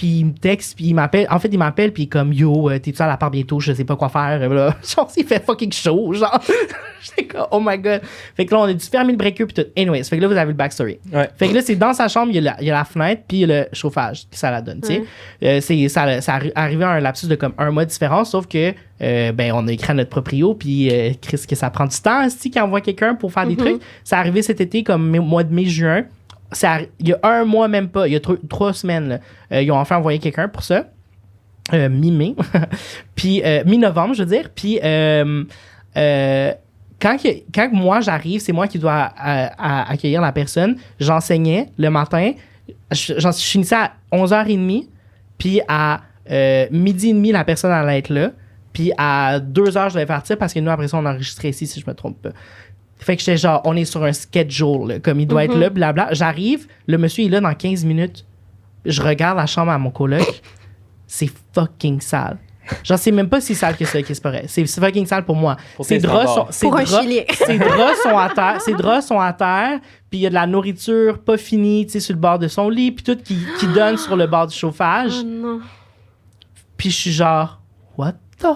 [0.00, 1.26] Puis il me texte, puis il m'appelle.
[1.28, 3.60] En fait, il m'appelle, puis il est comme Yo, euh, t'es-tu à la part bientôt?
[3.60, 4.48] Je sais pas quoi faire.
[4.48, 4.74] Là.
[4.96, 6.14] Genre, il fait fucking chaud.
[6.14, 6.40] Genre,
[7.02, 8.00] j'étais comme Oh my god.
[8.34, 9.68] Fait que là, on a dû fermer le breaker, puis tout.
[9.76, 10.98] Anyways, fait que là, vous avez le backstory.
[11.12, 11.28] Ouais.
[11.36, 12.84] Fait que là, c'est dans sa chambre, il y, a la, il y a la
[12.86, 15.02] fenêtre, puis il y a le chauffage, que ça la donne, tu sais.
[15.42, 18.30] Euh, c'est, ça, ça arri- arrivé à un lapsus de comme un mois de différence,
[18.30, 21.68] sauf que, euh, ben, on a écrit à notre proprio, puis euh, Chris, que ça
[21.68, 23.58] prend du temps, si qui envoie quelqu'un pour faire des Mhm.
[23.58, 23.82] trucs.
[24.02, 26.04] Ça arrivé cet été, comme mois de mai-juin.
[26.52, 29.18] Ça Il y a un mois, même pas, il y a tro- trois semaines, là.
[29.52, 30.86] Euh, ils ont enfin envoyé quelqu'un pour ça.
[31.72, 32.34] Euh, mi-mai.
[33.14, 34.50] puis, euh, mi-novembre, je veux dire.
[34.54, 37.16] Puis, quand,
[37.54, 40.76] quand moi j'arrive, c'est moi qui dois accueillir la personne.
[40.98, 42.32] J'enseignais le matin.
[42.90, 44.88] Je, finissais à 11h30.
[45.38, 46.00] Puis à
[46.70, 48.32] midi et demi, la personne allait être là.
[48.72, 51.80] Puis à 2h, je devais partir parce que nous, après ça, on enregistrait ici, si
[51.80, 52.30] je me trompe pas.
[53.00, 55.70] Fait que j'étais genre, on est sur un schedule, là, comme il doit être là,
[55.70, 56.08] blabla.
[56.12, 58.24] J'arrive, le monsieur est là dans 15 minutes.
[58.84, 60.42] Je regarde la chambre à mon coloc.
[61.06, 62.38] c'est fucking sale.
[62.84, 64.44] J'en sais même pas si sale que ça, c'est pas vrai.
[64.46, 65.56] C'est c'est fucking sale pour moi.
[65.76, 66.46] Pour tes draps sont,
[67.48, 68.60] un draps- sont à terre.
[68.60, 69.80] Ses draps sont à terre.
[70.08, 72.46] Puis il y a de la nourriture pas finie, tu sais, sur le bord de
[72.48, 72.92] son lit.
[72.92, 75.14] Puis tout qui, qui donne sur le bord du chauffage.
[75.20, 75.60] Oh non.
[76.76, 77.60] Puis je suis genre,
[77.98, 78.48] what the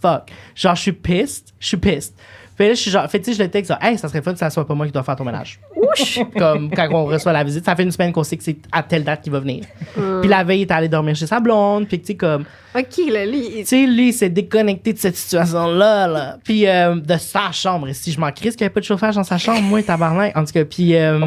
[0.00, 0.30] fuck?
[0.54, 1.52] Genre, je suis pissed.
[1.60, 2.14] Je suis pissed.
[2.58, 4.20] Puis là, je suis genre, fait, tu sais, je le texte, genre, hey, ça serait
[4.20, 5.60] fun que ça soit pas moi qui dois faire ton ménage.
[6.38, 8.82] Comme quand on reçoit la visite, ça fait une semaine qu'on sait que c'est à
[8.82, 9.64] telle date qu'il va venir.
[9.94, 12.44] Puis la veille, il est allé dormir chez sa blonde, puis tu sais, comme,
[12.76, 16.36] OK, là, lui, tu sais, lui, il s'est déconnecté de cette situation-là, là.
[16.44, 17.88] Puis euh, de sa chambre.
[17.88, 19.82] Et si je m'en crisse qu'il n'y avait pas de chauffage dans sa chambre, moi,
[19.82, 20.36] tabarnak.
[20.36, 20.94] En tout cas, puis.
[20.94, 21.18] euh,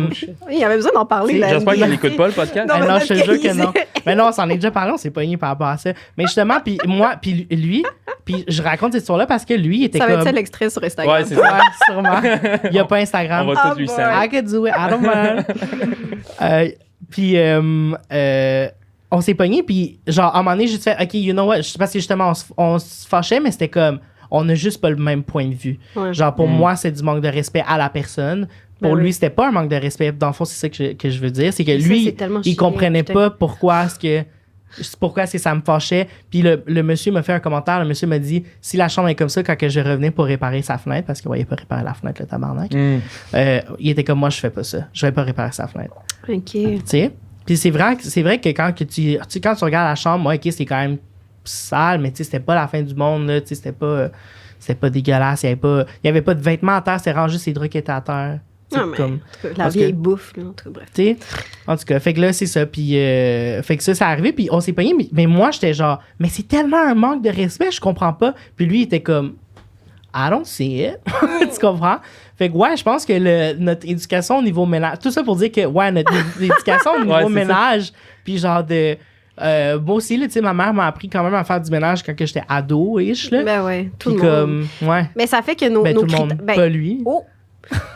[0.51, 1.39] il avait besoin d'en parler.
[1.39, 1.49] là.
[1.49, 2.67] J'espère qu'il n'écoute pas le podcast.
[2.67, 3.73] Non, ah mais non, parce je te jure que non.
[4.05, 5.91] Mais non, on s'en est déjà parlé, on s'est pogné par rapport à ça.
[6.17, 7.83] Mais justement, puis moi, puis lui,
[8.25, 10.27] puis je raconte cette histoire-là parce que lui, il était Ça va être comme.
[10.27, 11.17] ça l'extrait sur Instagram.
[11.17, 11.41] Ouais, c'est ça.
[11.41, 12.21] Ouais, sûrement.
[12.65, 13.47] Il n'y a pas Instagram.
[13.49, 14.01] On va Ah, tous lui send.
[14.23, 15.45] I could do it, I don't mind.
[16.41, 16.69] Euh,
[17.09, 18.67] puis, euh, euh,
[19.11, 21.45] on s'est pogné, puis genre, à un moment donné, j'ai juste fait, OK, you know
[21.45, 24.79] what, parce que justement, on se, on se fâchait, mais c'était comme, on n'a juste
[24.81, 25.77] pas le même point de vue.
[25.95, 26.13] Ouais.
[26.13, 26.51] Genre, pour Mm.
[26.53, 28.47] moi, c'est du manque de respect à la personne.
[28.81, 29.13] Pour Ben lui, oui.
[29.13, 30.11] c'était pas un manque de respect.
[30.13, 31.51] Dans le fond, c'est ça que je, que je veux dire.
[31.53, 33.13] C'est que ça, lui, il comprenait putain.
[33.13, 34.23] pas pourquoi est-ce que
[34.99, 36.07] pourquoi est-ce que ça me fâchait.
[36.29, 37.79] Puis le, le monsieur m'a fait un commentaire.
[37.79, 40.25] Le monsieur m'a dit si la chambre est comme ça quand que je revenais pour
[40.25, 42.99] réparer sa fenêtre, parce qu'il voyait pas réparer la fenêtre, le tabarnak, Mm.
[43.35, 44.87] euh, il était comme moi, je fais pas ça.
[44.93, 45.93] Je vais pas réparer sa fenêtre.
[46.29, 46.43] OK.
[46.51, 47.11] Tu sais?
[47.45, 49.95] Puis c'est vrai, que- c'est vrai que quand que tu, tu quand tu regardes la
[49.95, 50.97] chambre, moi, ok, c'est quand même
[51.43, 53.41] sale, mais tu sais, c'était pas la fin du monde, là.
[53.41, 54.09] Tu sais, c'était pas, euh,
[54.59, 55.41] c'était pas dégueulasse.
[55.43, 57.51] Il y avait pas, il y avait pas de vêtements à terre, c'était rangé ses
[57.53, 58.39] qui étaient à terre.
[58.79, 59.19] Non, mais comme-
[59.57, 61.17] la vieille que- bouffe, là, en tout cas, bref.
[61.67, 62.65] En tout cas, fait que là, c'est ça.
[62.65, 64.31] Puis, euh, fait que ça, c'est arrivé.
[64.33, 64.93] Puis, on s'est pogné.
[64.97, 68.33] Mais, mais moi, j'étais genre, mais c'est tellement un manque de respect, je comprends pas.
[68.55, 69.33] Puis, lui, il était comme,
[70.13, 70.97] I don't see it.
[71.53, 71.97] tu comprends?
[72.37, 75.35] Fait que, ouais, je pense que le- notre éducation au niveau ménage, tout ça pour
[75.35, 77.91] dire que, ouais, notre éducation au niveau Ouais, ménage,
[78.23, 78.97] puis genre de.
[79.41, 81.71] Euh, moi aussi, là, tu sais, ma mère m'a appris quand même à faire du
[81.71, 83.43] ménage quand j'étais ado-ish, là.
[83.43, 84.67] Ben ouais, tout le monde.
[84.81, 85.09] comme, ouais.
[85.15, 86.45] Mais ça fait que nos, Ben, nos tout le monde, critères.
[86.45, 87.01] ben, pas lui.
[87.05, 87.23] Oh!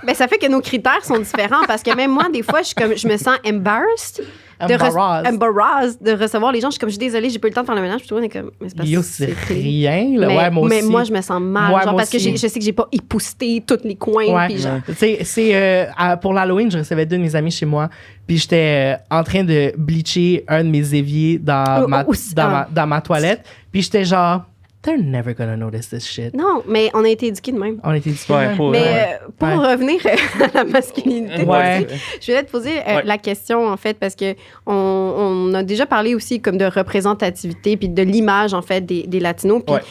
[0.05, 2.67] Ben, ça fait que nos critères sont différents parce que même moi, des fois, je,
[2.67, 4.23] suis comme, je me sens embarrassed.
[4.57, 5.27] De Embarrassed.
[5.33, 6.69] embarrassed de recevoir les gens.
[6.69, 7.99] Je suis comme, je suis désolée, j'ai pas eu le temps de faire le ménage.
[8.01, 10.27] Puis le monde est comme, mais c'est parce Yo, c'est rien, là.
[10.27, 10.89] Mais, ouais, moi mais aussi.
[10.89, 11.73] moi, je me sens mal.
[11.73, 12.37] Ouais, genre, moi parce que aussi.
[12.37, 14.27] je sais que j'ai pas épousté tous les coins.
[14.33, 14.45] Ouais.
[14.47, 17.89] puis genre- sais, c'est euh, pour l'Halloween, je recevais deux de mes amis chez moi,
[18.25, 22.13] puis j'étais euh, en train de bleacher un de mes éviers dans, Oh, ma, oh,
[22.33, 22.47] dans, ah.
[22.49, 24.43] ma, dans ma toilette, puis j'étais genre,
[24.85, 26.33] they're never gonna notice this shit.
[26.35, 27.79] Non, mais on a été éduqués de même.
[27.83, 28.35] On était discutants.
[28.37, 29.17] Ouais, pour- Mais ouais.
[29.21, 29.71] euh, pour Ouais.
[29.73, 29.99] revenir
[30.43, 31.87] à la masculinité, Ouais.
[32.21, 33.01] je voulais te poser euh, Ouais.
[33.03, 37.77] la question, en fait, parce que on, on a déjà parlé aussi comme de représentativité
[37.77, 39.61] puis de l'image, en fait, des, des Latinos.
[39.65, 39.81] Puis Ouais.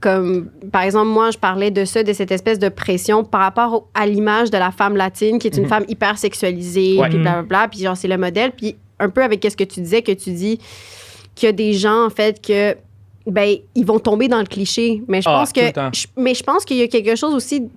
[0.00, 3.72] comme, par exemple, moi, je parlais de ça, de cette espèce de pression par rapport
[3.72, 5.68] au- à l'image de la femme latine, qui est une Mhm.
[5.68, 7.08] femme hyper sexualisée, Ouais.
[7.08, 8.52] puis blablabla, puis genre, c'est le modèle.
[8.52, 10.58] Puis un peu avec ce que tu disais, que tu dis
[11.34, 12.76] qu'il y a des gens, en fait, que
[13.26, 15.60] ben ils vont tomber dans le cliché mais je Ah, pense que
[15.94, 17.68] je- mais je pense qu'il y a quelque chose aussi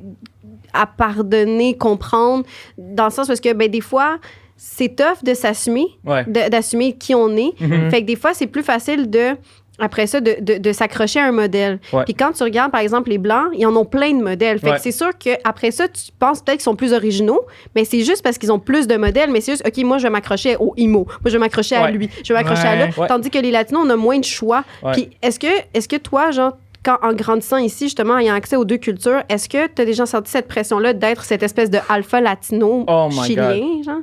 [0.74, 2.44] à pardonner comprendre
[2.78, 4.18] dans le sens parce que ben des fois
[4.58, 6.26] c'est tough de s'assumer Ouais.
[6.26, 7.90] d'assumer qui on est Mhm.
[7.92, 9.38] fait que des fois c'est plus facile de
[9.80, 11.80] après ça, de, de, de s'accrocher à un modèle.
[11.94, 12.04] Ouais.
[12.06, 14.60] Puis quand tu regardes, par exemple, les Blancs, ils en ont plein de modèles.
[14.60, 14.76] Fait Ouais.
[14.78, 17.42] que c'est sûr qu'après ça, tu penses peut-être qu'ils sont plus originaux,
[17.76, 19.30] mais c'est juste parce qu'ils ont plus de modèles.
[19.32, 21.06] Mais c'est juste, OK, moi, je vais m'accrocher au IMO.
[21.06, 22.10] Moi, je vais m'accrocher à lui.
[22.24, 22.88] Je vais m'accrocher à là.
[23.08, 24.64] Tandis que les Latinos, on a moins de choix.
[24.94, 28.64] Puis est-ce que, est-ce que toi, genre, quand, en grandissant ici, justement, ayant accès aux
[28.64, 32.22] deux cultures, est-ce que tu as déjà senti cette pression-là d'être cette espèce de alpha
[32.22, 33.60] latino Oh chilien?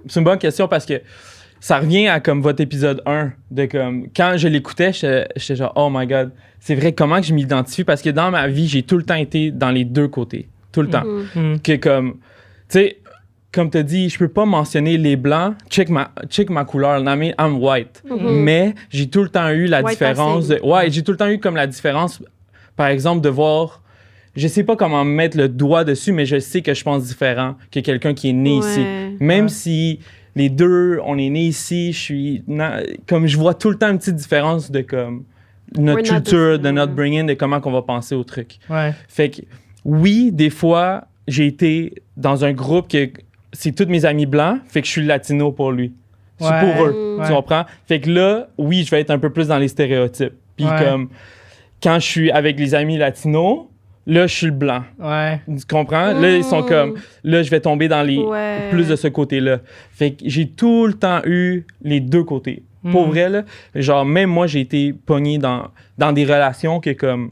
[0.06, 1.00] C'est une bonne question parce que
[1.64, 5.88] ça revient à comme votre épisode 1 de comme quand je l'écoutais, j'étais genre oh
[5.90, 7.84] my god, c'est vrai comment que je m'identifie?
[7.84, 10.82] Parce que dans ma vie, j'ai tout le temps été dans les deux côtés, tout
[10.82, 11.04] le temps.
[11.34, 11.56] Hmm.
[11.64, 12.18] Que comme
[12.68, 12.98] tu sais
[13.50, 17.16] comme tu dit, je peux pas mentionner les blancs, check ma check ma couleur, I
[17.16, 18.02] mean, I'm white.
[18.10, 18.42] Mhm.
[18.42, 21.30] Mais j'ai tout le temps eu la White différence de, ouais, j'ai tout le temps
[21.30, 22.22] eu comme la différence
[22.76, 23.80] par exemple de voir
[24.36, 27.54] je sais pas comment mettre le doigt dessus, mais je sais que je pense différent
[27.70, 28.84] que quelqu'un qui est né ici.
[29.18, 29.48] Même Ouais.
[29.48, 30.00] si
[30.36, 32.42] les deux, on est nés ici, je suis.
[32.46, 35.24] na- comme je vois tout le temps une petite différence de comme
[35.76, 38.58] notre We're culture, the- de notre bring-in, de comment qu'on va penser au truc.
[38.70, 38.92] Ouais.
[39.08, 39.42] Fait que
[39.84, 43.10] oui, des fois, j'ai été dans un groupe que
[43.52, 45.92] c'est tous mes amis blancs, fait que je suis latino pour lui.
[46.38, 46.60] C'est Ouais.
[46.74, 47.16] pour eux.
[47.20, 47.26] Ouais.
[47.26, 47.64] Tu comprends?
[47.86, 50.34] Fait que là, oui, je vais être un peu plus dans les stéréotypes.
[50.56, 50.84] Puis Ouais.
[50.84, 51.08] comme
[51.82, 53.66] quand je suis avec les amis latinos,
[54.06, 54.82] là, je suis le blanc.
[54.98, 55.40] Ouais.
[55.46, 56.12] Tu comprends?
[56.12, 56.66] Là, ils sont Mm.
[56.68, 56.94] comme.
[57.24, 58.18] Là, je vais tomber dans les.
[58.18, 58.68] Ouais.
[58.70, 59.60] Plus de ce côté-là.
[59.92, 62.62] Fait que j'ai tout le temps eu les deux côtés.
[62.90, 63.10] Pour Mm.
[63.10, 63.44] vrai, là.
[63.74, 67.30] Genre, même moi, j'ai été pogné dans, dans des relations que, comme.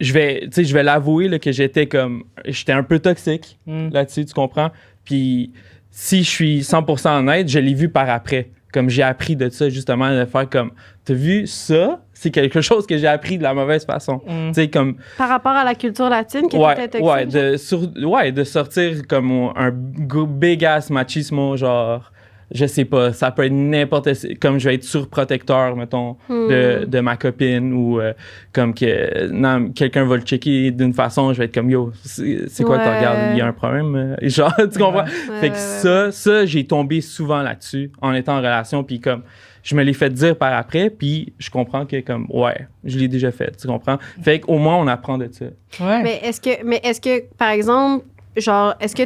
[0.00, 2.24] Je vais, tu sais, je vais l'avouer, là, que j'étais comme.
[2.46, 3.90] J'étais un peu toxique Hmm.
[3.92, 4.70] là-dessus, tu comprends?
[5.04, 5.52] Puis,
[5.90, 8.48] si je suis 100% honnête, je l'ai vu par après.
[8.74, 10.72] Comme j'ai appris de ça, justement, de faire comme.
[11.04, 12.00] T'as vu ça?
[12.12, 14.20] C'est quelque chose que j'ai appris de la mauvaise façon.
[14.26, 14.48] Hmm.
[14.48, 14.96] Tu sais, comme.
[15.16, 19.06] Par rapport à la culture latine, qui Ouais, était ouais, de, sur- ouais, de sortir
[19.08, 22.10] comme un big ass machismo, genre,
[22.54, 24.08] je sais pas, ça peut être n'importe
[24.40, 28.12] comme je vais être surprotecteur mettons de, de ma copine ou euh,
[28.52, 32.64] comme que non, quelqu'un va le checker d'une façon, je vais être comme yo, c'est
[32.64, 32.96] quoi que tu Ouais.
[32.96, 33.94] regardes, il y a un problème?
[33.96, 35.02] Euh, genre tu comprends?
[35.04, 39.00] Ouais, Fait que ouais, ça ça j'ai tombé souvent là-dessus en étant en relation puis
[39.00, 39.22] comme
[39.64, 43.08] je me l'ai fait dire par après puis je comprends que comme ouais, je l'ai
[43.08, 43.98] déjà fait, tu comprends?
[44.22, 45.46] Fait qu'au moins on apprend de ça.
[45.80, 46.02] Ouais.
[46.02, 48.04] Mais est-ce que, mais est-ce que, par exemple,
[48.36, 49.02] genre, est-ce que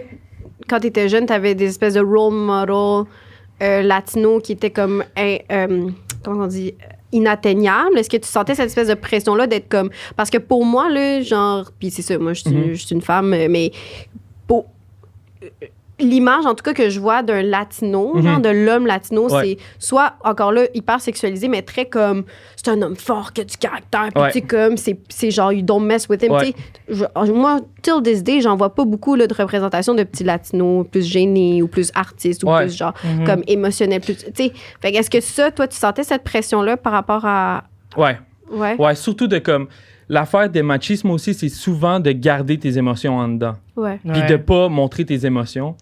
[0.69, 3.05] quand tu étais jeune, tu avais des espèces de role model
[3.63, 5.89] euh, latino qui étaient comme, hein, euh,
[6.25, 6.75] comment on dit,
[7.13, 7.99] inatteignables?
[7.99, 9.91] Est-ce que tu sentais cette espèce de pression-là d'être comme.
[10.17, 12.75] Parce que pour moi, là, genre, puis c'est ça, moi, je suis Mhm.
[12.91, 13.73] une femme, euh, mais
[14.47, 14.67] pour.
[16.01, 18.23] L'image, en tout cas, que je vois d'un latino, Mhm.
[18.23, 19.43] genre de l'homme latino, Ouais.
[19.43, 23.45] c'est soit encore là hyper sexualisé, mais très comme c'est un homme fort qui a
[23.45, 24.31] du caractère, puis Ouais.
[24.33, 26.33] tu sais, comme c'est c'est genre you don't mess with him.
[26.33, 26.53] Ouais.
[26.89, 27.07] tu sais.
[27.27, 30.87] Je- moi, till this day, j'en vois pas beaucoup là, de représentation de petits latinos
[30.91, 32.67] plus gênés ou plus artistes ou Ouais.
[32.67, 33.25] plus genre Mhm.
[33.27, 34.01] comme émotionnels.
[34.01, 34.53] Plus, tu sais.
[34.81, 37.65] fait que est-ce que ça, toi, tu sentais cette pression-là par rapport à.
[37.97, 38.19] Ouais.
[38.53, 38.77] Ouais.
[38.79, 39.67] Ouais, surtout de comme
[40.09, 43.57] l'affaire des machismes aussi, c'est souvent de garder tes émotions en dedans.
[43.77, 43.99] Ouais.
[44.03, 44.27] puis Ouais.
[44.27, 45.77] de pas montrer tes émotions,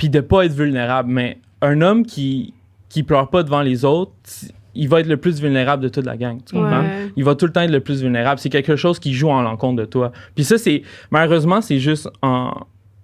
[0.00, 1.10] puis de pas être vulnérable.
[1.12, 2.54] Mais un homme qui
[2.88, 4.10] qui pleure pas devant les autres,
[4.74, 6.38] il va être le plus vulnérable de toute la gang.
[6.44, 6.80] Tu comprends?
[6.80, 7.12] Ouais.
[7.16, 8.40] Il va tout le temps être le plus vulnérable.
[8.40, 10.10] C'est quelque chose qui joue en l'encontre de toi.
[10.34, 12.52] Puis ça, c'est malheureusement, c'est juste en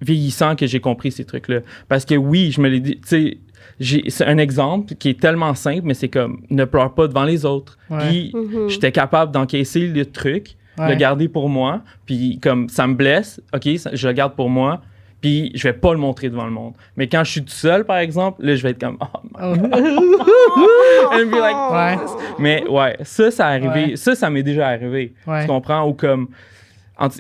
[0.01, 1.61] vieillissant que j'ai compris ces trucs-là.
[1.89, 3.39] Parce que oui, je me l'ai dit, tu
[3.81, 7.25] sais, c'est un exemple qui est tellement simple, mais c'est comme ne pleure pas devant
[7.25, 7.77] les autres.
[7.91, 7.99] Ouais.
[8.09, 8.69] Puis Mhm.
[8.71, 10.91] j'étais capable d'encaisser le truc, Ouais.
[10.91, 14.51] le garder pour moi, puis comme ça me blesse, ok, ça- je le garde pour
[14.51, 14.83] moi,
[15.27, 16.75] puis je vais pas le montrer devant le monde.
[16.97, 19.59] Mais quand je suis tout seul, par exemple, là, je vais être comme, oh my
[21.13, 21.97] And be like, Ouais.
[22.39, 23.91] mais ouais, ça, ça a arrivé.
[23.91, 23.97] Ouais.
[23.97, 25.15] Ça, ça m'est déjà arrivé.
[25.27, 25.43] Ouais.
[25.43, 25.87] Tu comprends?
[25.89, 26.29] Ou comme.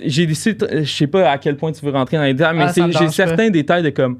[0.04, 2.64] J'ai décidé, je sais pas à quel point tu veux rentrer dans les détails, mais
[2.64, 4.18] Ah, j'ai certains détails de comme.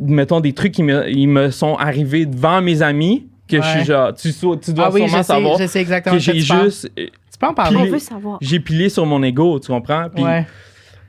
[0.00, 3.84] Mettons des trucs qui me, ils me sont arrivés devant mes amis, que je suis
[3.84, 4.12] genre.
[4.14, 5.58] Tu, tu dois Ah oui, sûrement je sais, savoir.
[5.58, 6.90] je sais exactement Que j'ai juste.
[6.96, 7.76] Tu peux en parler?
[7.76, 8.38] On Puis- veut savoir.
[8.40, 10.08] J'ai pilé sur mon ego, tu comprends?
[10.12, 10.46] Puis, Ouais.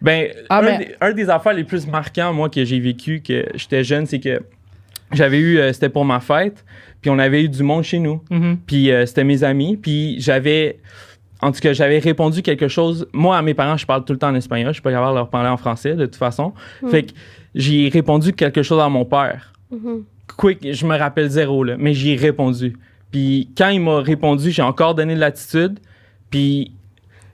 [0.06, 3.46] Ben, Ah, un, des, un des affaires les plus marquants, moi, que j'ai vécu, que
[3.56, 4.40] j'étais jeune, c'est que
[5.12, 6.64] j'avais eu, euh, c'était pour ma fête,
[7.02, 8.22] puis on avait eu du monde chez nous.
[8.30, 8.58] Mhm.
[8.66, 9.78] Puis euh, c'était mes amis.
[9.78, 10.80] Puis j'avais.
[11.42, 13.08] En tout cas, j'avais répondu quelque chose.
[13.14, 14.70] Moi, à mes parents, je parle tout le temps en espagnol.
[14.70, 16.54] Je suis pas capable de leur parler en français, de toute façon.
[16.90, 17.12] Fait que
[17.54, 19.54] j'ai répondu quelque chose à mon père.
[19.72, 20.04] Mhm.
[20.38, 21.76] Quick, je me rappelle zéro, là.
[21.78, 22.76] Mais j'y ai répondu.
[23.12, 25.80] Puis quand il m'a répondu, j'ai encore donné de l'attitude.
[26.30, 26.72] Puis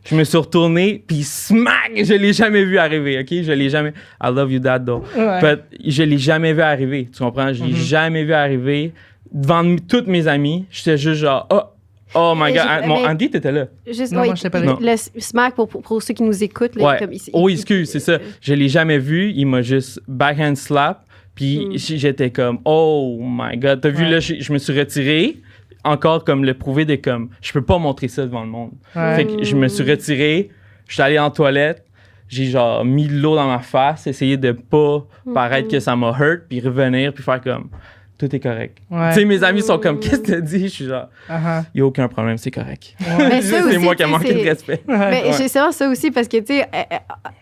[0.06, 1.04] je me suis retourné.
[1.06, 1.92] Puis smack!
[1.96, 3.28] Je l'ai jamais vu arriver, OK?
[3.44, 3.94] Je l'ai jamais...
[4.24, 5.04] I love you, dad, though.
[5.16, 5.40] Ouais.
[5.42, 7.08] But je l'ai jamais vu arriver.
[7.12, 7.54] Tu comprends?
[7.54, 7.78] Je l'ai Mhm.
[7.78, 8.94] jamais vu arriver.
[9.32, 11.62] Devant toutes mes amies, j'étais juste genre, oh,
[12.16, 12.86] oh my Mais god.
[12.88, 13.68] mon Andy, t'étais là.
[13.88, 14.78] Juste, Non, ouais, moi, j'étais pas le- là.
[14.82, 16.98] Le smack, pour, pour, pour ceux qui nous écoutent, là, Ouais.
[17.00, 18.18] comme il- Oh, excuse, c'est ça.
[18.42, 19.32] Je l'ai jamais vu.
[19.36, 21.06] Il m'a juste backhand slap.
[21.34, 21.78] Puis Mm.
[21.78, 23.80] j'étais comme, oh my god.
[23.82, 24.12] T'as vu, Ouais.
[24.12, 25.38] là, je, je me suis retiré.
[25.84, 28.72] Encore comme le prouver de comme, je peux pas montrer ça devant le monde.
[28.96, 29.16] Ouais.
[29.16, 30.50] Fait que je me suis retiré.
[30.88, 31.86] Je suis allé en toilette.
[32.28, 36.16] J'ai genre mis de l'eau dans ma face, essayé de pas paraître que ça m'a
[36.18, 37.70] hurt, puis revenir, puis faire comme,
[38.18, 38.78] tout est correct.
[38.90, 39.10] Ouais.
[39.10, 40.64] Tu sais, mes amis sont comme, qu'est-ce que t'as dit?
[40.70, 41.64] Je suis genre, Uh-huh.
[41.74, 42.96] il a aucun problème, c'est correct.
[43.00, 44.82] Ça c'est moi qui ai manqué de c'est- respect.
[44.88, 45.32] Mais Ouais.
[45.38, 46.98] j'ai ça, ça aussi parce que, tu sais, euh, euh,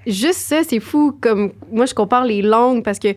[0.08, 1.16] juste ça, c'est fou.
[1.22, 3.10] Comme moi, je compare les langues parce que,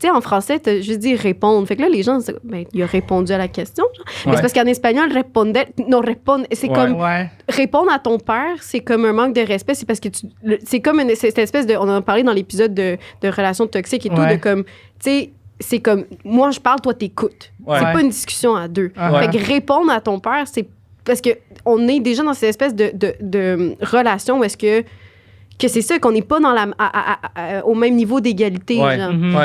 [0.00, 1.66] tu sais, en français, t'as juste dit répondre.
[1.68, 3.84] Fait que là, les gens, ben, il a répondu à la question.
[3.94, 4.04] genre.
[4.24, 4.36] Mais Ouais.
[4.36, 5.52] c'est parce qu'en espagnol, répondre,
[5.88, 6.74] non, répondre, c'est Ouais.
[6.74, 7.30] comme Ouais.
[7.48, 9.74] répondre à ton père, c'est comme un manque de respect.
[9.74, 10.26] C'est parce que tu,
[10.64, 13.66] c'est comme une, cette espèce de, on en a parlé dans l'épisode de, de relations
[13.66, 14.36] toxiques et tout, Ouais.
[14.36, 17.52] de comme, tu sais, c'est comme, moi je parle, toi t'écoutes.
[17.66, 17.78] Ouais.
[17.78, 18.92] C'est pas une discussion à deux.
[18.96, 19.26] Ouais.
[19.30, 20.66] Fait que répondre à ton père, c'est
[21.04, 21.30] parce que
[21.66, 24.82] on est déjà dans cette espèce de, de, de relation où est-ce que
[25.58, 28.20] que c'est ça qu'on n'est pas dans la à- à- à- à- au même niveau
[28.20, 28.96] d'égalité Ouais.
[28.98, 29.12] genre.
[29.12, 29.36] Mhm.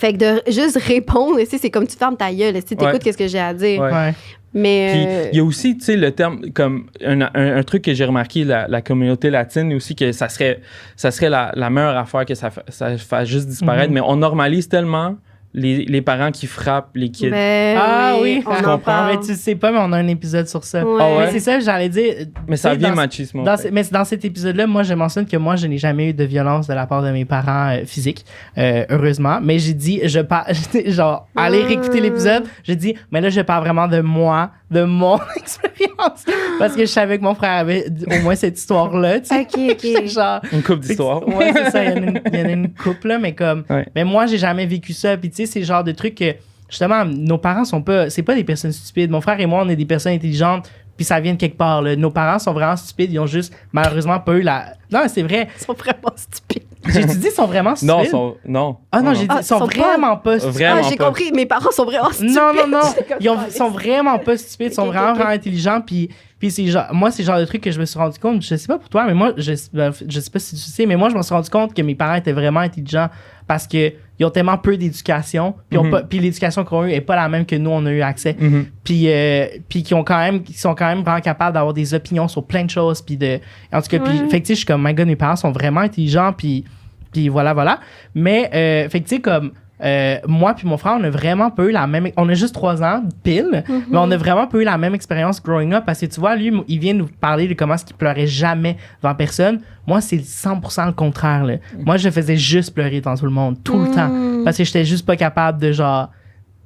[0.00, 2.98] Fait que de juste répondre c'est comme tu fermes ta gueule tu écoutes Ouais.
[2.98, 4.14] qu'est-ce que j'ai à dire Ouais.
[4.52, 7.62] Mais Puis euh, il y a aussi, tu sais, le terme, comme un, un- un
[7.62, 10.60] truc que j'ai remarqué, la, la communauté latine aussi, que ça serait,
[10.96, 13.94] ça serait la, la meilleure affaire que ça, ça fasse juste disparaître, Mhm.
[13.94, 15.14] mais on normalise tellement
[15.52, 17.30] les, les parents qui frappent les kids.
[17.30, 18.78] ben Ah oui, on je en comprends.
[18.78, 19.16] parle.
[19.16, 20.84] Mais tu sais pas, mais on a un épisode sur ça.
[20.84, 20.98] Ouais.
[21.00, 21.24] Ah ouais?
[21.26, 22.14] Mais c'est ça, j'allais dire.
[22.46, 23.42] mais ça vient dans- machisme.
[23.42, 26.24] Dans mais dans cet épisode-là, moi, je mentionne que moi, je n'ai jamais eu de
[26.24, 28.24] violence de la part de mes parents euh, physiques,
[28.58, 29.40] euh, heureusement.
[29.42, 30.52] Mais j'ai dit, je parle,
[30.86, 31.66] genre, allez Ah.
[31.66, 32.44] réécouter l'épisode.
[32.62, 36.24] J'ai dit, mais là, je parle vraiment de moi, de mon expérience.
[36.58, 39.40] Parce que je savais que mon frère avait au moins cette histoire-là, tu sais.
[39.40, 40.06] Ok, ok.
[40.06, 40.40] Genre.
[40.52, 41.26] Une coupe d'histoire.
[41.26, 41.84] Ouais, c'est ça.
[41.84, 43.64] Il y en a une, y en a une couple, là, mais comme.
[43.68, 43.86] Ouais.
[43.94, 45.16] Mais moi, j'ai jamais vécu ça.
[45.16, 46.34] Puis, tu sais, c'est le genre de truc que
[46.68, 49.10] justement, nos parents sont pas, c'est pas des personnes stupides.
[49.10, 50.70] Mon frère et moi, on est des personnes intelligentes,
[51.00, 51.80] puis ça vient de quelque part.
[51.80, 51.96] là.
[51.96, 54.74] Nos parents sont vraiment stupides, ils ont juste malheureusement pas eu la.
[54.92, 55.48] Non, c'est vrai.
[55.58, 56.64] Ils sont vraiment stupides.
[56.88, 57.88] J'ai dit ils sont vraiment stupides.
[57.96, 58.76] Non, sont, non.
[58.92, 60.58] Ah non, j'ai dit Ah, ils sont, sont pas- vraiment pas stupides.
[60.58, 61.32] Vraiment ah, j'ai compris.
[61.32, 62.36] Mes parents sont vraiment stupides.
[62.36, 62.94] Non, non, non.
[63.18, 65.80] Ils ont- ah, sont vraiment pas stupides, ils sont vraiment, vraiment intelligents.
[65.80, 68.18] Puis, puis c'est genre, moi, c'est le genre de truc que je me suis rendu
[68.18, 68.42] compte.
[68.42, 70.86] Je sais pas pour toi, mais moi, je, ben, je sais pas si tu sais,
[70.86, 73.08] mais moi, je me suis rendu compte que mes parents étaient vraiment intelligents
[73.46, 75.54] parce que ils ont tellement peu d'éducation.
[75.70, 76.02] Puis, Mhm.
[76.08, 78.36] puis l'éducation qu'ils ont eue est pas la même que nous, on a eu accès.
[78.38, 78.66] Mhm.
[78.84, 81.94] Puis, euh, puis qui ont quand même, qui sont quand même vraiment capables d'avoir des
[81.94, 83.00] opinions sur plein de choses.
[83.00, 83.38] Puis de,
[83.72, 84.28] en tout cas, puis, Ouais.
[84.28, 86.32] fait que, tu sais, je suis comme, my god, mes parents sont vraiment intelligents.
[86.36, 86.64] Puis,
[87.12, 87.80] puis voilà, voilà.
[88.14, 91.50] Mais, euh, fait que, tu sais, comme, euh, moi puis mon frère, on a vraiment
[91.50, 92.08] pas eu la même.
[92.16, 93.84] On a juste trois ans, pile, Mhm.
[93.90, 96.36] mais on a vraiment pas eu la même expérience growing up parce que tu vois,
[96.36, 99.60] lui, il vient nous parler de comment est-ce qu'il pleurait jamais devant personne.
[99.86, 101.44] Moi, c'est 100% le contraire.
[101.44, 101.54] Là.
[101.84, 103.94] Moi, je faisais juste pleurer devant tout le monde, tout le Mm.
[103.94, 104.10] temps.
[104.44, 106.10] Parce que j'étais juste pas capable de, genre,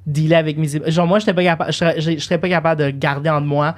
[0.06, 0.68] dealer avec mes.
[0.90, 3.74] Genre, moi, j'étais pas capable, je serais, pas capable de garder en moi,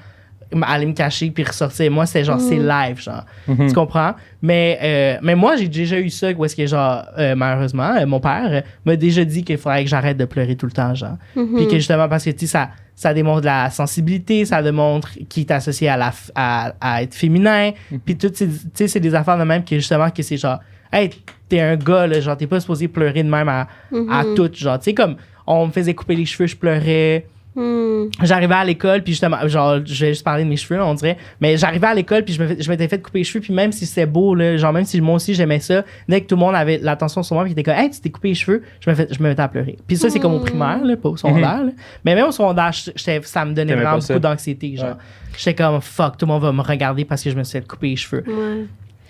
[0.63, 1.91] aller me cacher puis ressortir.
[1.91, 3.25] Moi, c'est genre, c'est live, genre.
[3.49, 3.69] Mhm.
[3.69, 4.15] Tu comprends?
[4.43, 8.07] Mais, euh, mais moi, j'ai déjà eu ça où est-ce que, genre, euh, malheureusement, euh,
[8.07, 11.17] mon père m'a déjà dit qu'il faudrait que j'arrête de pleurer tout le temps, genre.
[11.35, 11.57] Mhm.
[11.57, 15.11] Puis que justement, parce que, tu sais, ça, ça démontre de la sensibilité, ça démontre
[15.29, 17.73] qu'il est associé à, la, f- à, à être féminin.
[18.05, 20.61] Puis tout, ces- tu sais, c'est des affaires de même que, justement, que c'est genre,
[20.93, 21.11] hey,
[21.49, 23.67] t'es un gars, là, genre, t'es pas supposé pleurer de même à,
[24.11, 27.27] à tout, genre, tu sais, comme, on me faisait couper les cheveux, je pleurais
[27.59, 28.11] Hmm.
[28.23, 30.93] j'arrivais à l'école puis justement genre je vais juste parler de mes cheveux là, on
[30.93, 33.41] dirait mais j'arrivais à l'école puis je me fais- je m'étais fait couper les cheveux
[33.41, 36.27] puis même si c'était beau là genre même si moi aussi j'aimais ça dès que
[36.27, 38.35] tout le monde avait l'attention sur moi puis était comme hey tu t'es coupé les
[38.35, 40.85] cheveux je me fais- je me mettais à pleurer puis ça c'est comme au primaire
[40.85, 41.73] là pas au secondaire là.
[42.05, 44.95] mais même au secondaire j'étais- ça me donnait vraiment beaucoup d'anxiété genre Ouais.
[45.39, 47.67] j'étais comme fuck tout le monde va me regarder parce que je me suis fait
[47.67, 48.67] couper les cheveux Ouais.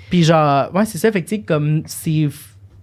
[0.08, 2.28] puis genre ouais c'est ça fait que tu sais comme c'est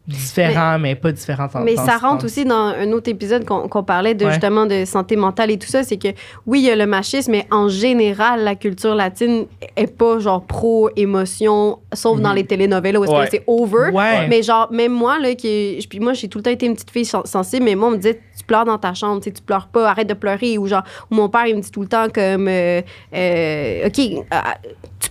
[0.09, 3.67] f- différent mais, pas différent en Mais ça rentre aussi dans un autre épisode qu'on
[3.67, 4.31] qu'on parlait de Ouais.
[4.31, 6.09] justement de santé mentale et tout ça, c'est que
[6.45, 9.45] oui, il y a le machisme, mais en général, la culture latine
[9.77, 13.27] est pas genre pro-émotion, sauf dans les télénovelas où Ouais.
[13.31, 13.89] c'est over.
[13.91, 14.27] Ouais.
[14.27, 16.91] Mais genre, même moi, là, qui, puis moi, j'ai tout le temps été une petite
[16.91, 19.67] fille sen- sensible, mais moi, on me disait, tu pleures dans ta chambre, tu pleures
[19.67, 20.57] pas, arrête de pleurer.
[20.57, 22.81] Ou genre, ou mon père, il me dit tout le temps comme, euh,
[23.15, 24.15] euh, OK, tu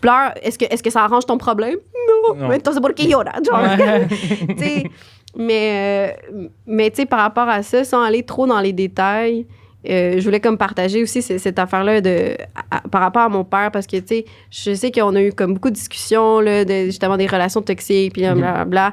[0.03, 1.77] pleures, est-ce que, est-ce que ça arrange ton problème?
[2.09, 2.49] Non, Non.
[2.49, 2.59] mais
[5.37, 6.17] mais,
[6.67, 9.47] mais tu sais, par rapport à ça, sans aller trop dans les détails,
[9.89, 12.37] euh, je voulais comme partager aussi ce- cette affaire-là de
[12.71, 15.23] à- à- par rapport à mon père parce que tu sais, je sais qu'on a
[15.23, 18.93] eu comme beaucoup de discussions là, de justement des relations toxiques puis blablabla.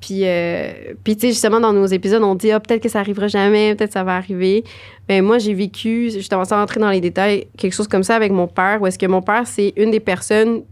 [0.00, 0.70] Puis, euh,
[1.02, 3.74] puis tu sais, justement, dans nos épisodes, on dit, ah, peut-être que ça arrivera jamais,
[3.74, 4.62] peut-être que ça va arriver.
[5.08, 8.30] Mais moi, j'ai vécu, justement, sans rentrer dans les détails, quelque chose comme ça avec
[8.30, 10.62] mon père, où est-ce que mon père, c'est une des personnes,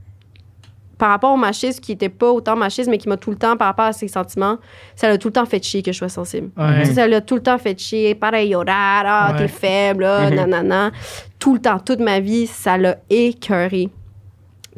[0.97, 3.57] par rapport au machisme, qui était pas autant machiste, mais qui m'a tout le temps,
[3.57, 4.59] par rapport à ses sentiments,
[4.95, 6.51] ça l'a tout le temps fait chier que je sois sensible.
[6.57, 6.85] Ouais.
[6.87, 8.15] Ça l'a tout le temps fait chier.
[8.15, 9.39] Pareil, llorar, ah, Ouais.
[9.39, 10.93] t'es faible, ah, nanana.
[11.39, 13.91] Tout le temps, toute ma vie, ça l'a écœuré.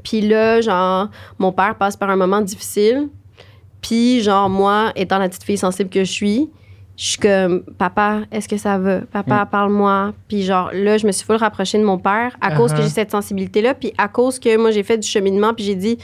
[0.02, 1.08] Puis là, genre,
[1.38, 3.08] mon père passe par un moment difficile.
[3.80, 6.50] Puis, genre, moi, étant la petite fille sensible que je suis,
[6.96, 9.00] je suis comme, papa, est-ce que ça va?
[9.02, 10.12] Papa, parle-moi.
[10.26, 12.82] Puis, genre, là, je me suis full rapprochée de mon père à cause que Uh-huh.
[12.82, 13.74] j'ai cette sensibilité-là.
[13.74, 15.54] Puis, à cause que moi, j'ai fait du cheminement.
[15.54, 15.96] Puis, j'ai dit,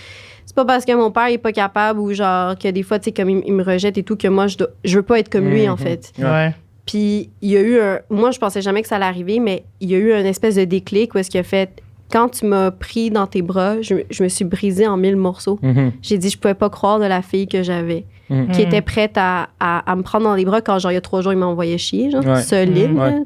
[0.46, 3.06] c'est pas parce que mon père est pas capable ou, genre, que des fois, tu
[3.06, 5.18] sais, comme il, il me rejette et tout, que moi, je, dois- je veux pas
[5.18, 5.78] être comme lui, en Mhm.
[5.78, 6.12] fait.
[6.20, 6.54] ouais.
[6.86, 8.00] Puis il y a eu un.
[8.10, 10.54] Moi, je pensais jamais que ça allait arriver, mais il y a eu un espèce
[10.56, 11.82] de déclic où est-ce qu'il a fait.
[12.14, 15.58] Quand tu m'as pris dans tes bras, je, je me suis brisée en mille morceaux.
[15.62, 15.90] Mhm.
[16.00, 18.52] J'ai dit, je pouvais pas croire de la fille que j'avais, Mhm.
[18.52, 20.98] qui était prête à, à, à me prendre dans les bras quand, genre, il y
[20.98, 22.40] a trois jours, il m'envoyait chier, genre, Ouais.
[22.40, 22.92] solide.
[22.92, 22.96] Mhm.
[22.98, 23.08] là.
[23.10, 23.22] Ouais.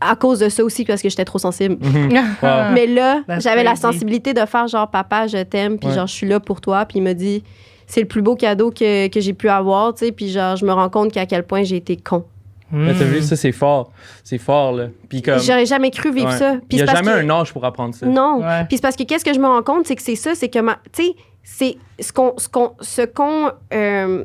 [0.00, 1.76] À cause de ça aussi, parce que j'étais trop sensible.
[2.42, 2.72] Wow.
[2.74, 5.94] Mais là, That's j'avais la sensibilité de faire genre papa, je t'aime, puis Ouais.
[5.94, 7.44] genre je suis là pour toi, puis il me dit
[7.86, 10.64] c'est le plus beau cadeau que, que j'ai pu avoir, tu sais, puis genre je
[10.64, 12.24] me rends compte qu'à quel point j'ai été con.
[12.72, 13.08] Mais t'as Mm.
[13.08, 13.92] vu, ça, c'est fort.
[14.24, 14.86] C'est fort, là.
[15.08, 15.38] Puis comme.
[15.38, 16.36] J'aurais jamais cru vivre Ouais.
[16.38, 16.54] ça.
[16.70, 18.06] Il n'y a parce jamais que- un âge pour apprendre ça.
[18.06, 18.40] Non.
[18.40, 18.64] Ouais.
[18.66, 20.48] Puis c'est parce que qu'est-ce que je me rends compte, c'est que c'est ça, c'est
[20.48, 24.24] que ma, tu sais, c'est ce qu'on, ce qu'on, ce qu'on, euh,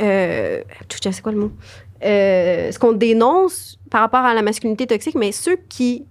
[0.00, 1.52] euh, c'est quoi le mot,
[2.02, 6.06] Euh, ce qu'on dénonce par rapport à la masculinité toxique, mais ceux qui,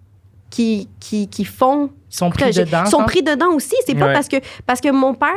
[0.51, 2.85] qui, qui, qui font Ils sont pris dedans.
[2.85, 3.03] sont ça?
[3.05, 3.75] pris dedans aussi.
[3.87, 4.13] C'est pas Ouais.
[4.13, 5.29] parce que parce que mon père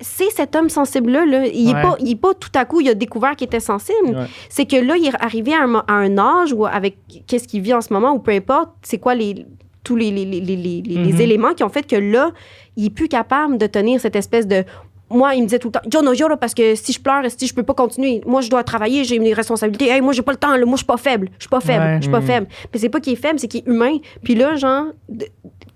[0.00, 1.82] c'est cet homme sensible là, il est Ouais.
[1.82, 4.08] pas il est pas tout à coup il a découvert qu'il était sensible.
[4.10, 4.26] Ouais.
[4.48, 7.48] C'est que là il est arrivé à un, mo- à un âge où avec qu'est-ce
[7.48, 9.46] qu'il vit en ce moment ou peu importe, c'est quoi les
[9.84, 10.82] tous les, les, les, les,
[11.12, 11.20] Mhm.
[11.20, 12.32] éléments qui ont fait que là,
[12.76, 14.64] il est plus capable de tenir cette espèce de
[15.10, 17.46] moi, il me disait tout le temps, yo, là, parce que si je pleure, si
[17.46, 19.88] je peux pas continuer, moi, je dois travailler, j'ai des responsabilités.
[19.88, 21.30] Hey, moi, j'ai pas le temps, là, moi, je suis pas faible.
[21.38, 21.82] Je suis pas faible.
[21.82, 21.96] Ouais.
[21.96, 22.26] Je suis pas Mhm.
[22.26, 22.46] faible.
[22.70, 23.96] Mais c'est pas qu'il est faible, c'est qu'il est humain.
[24.22, 25.24] Puis là, genre, de-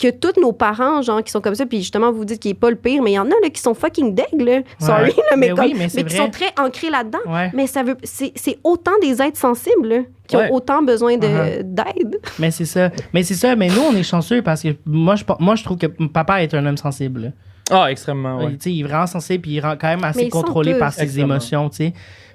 [0.02, 2.54] que tous nos parents, genre, qui sont comme ça, puis justement, vous dites qu'il est
[2.54, 4.60] pas le pire, mais il y en a, là, qui sont fucking deg, là.
[4.78, 7.18] Sorry, là, mais, Mais comme- oui, mais qui sont très ancrés là-dedans.
[7.28, 7.50] Ouais.
[7.54, 10.50] Mais ça veut, c'est c'est autant des êtres sensibles, là, qui Ouais.
[10.50, 11.62] ont autant besoin de- Uh-huh.
[11.62, 12.18] d'aide.
[12.38, 12.90] Mais c'est ça.
[13.14, 13.54] Mais c'est ça.
[13.56, 16.52] Mais nous, on est chanceux parce que moi, je, moi, je trouve que papa est
[16.54, 17.32] un homme sensible.
[17.70, 18.46] Ah, extrêmement, ouais.
[18.50, 20.92] Il, tu sais, il est vraiment sensible puis il est quand même assez contrôlé par
[20.92, 21.34] ses Extrêmement.
[21.34, 21.92] émotions, tu sais.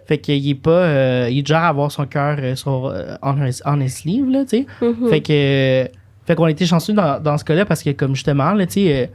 [0.07, 0.69] Fait qu'il est pas.
[0.71, 3.89] euh, il est genre à avoir son cœur euh, sur, euh, on, his, on his
[3.89, 4.65] sleeve, là, tu sais.
[4.81, 5.09] Mhm.
[5.09, 5.89] Fait que.
[6.27, 8.95] Fait qu'on été chanceux dans, dans ce cas-là parce que, comme justement, là, tu sais.
[8.95, 9.07] euh,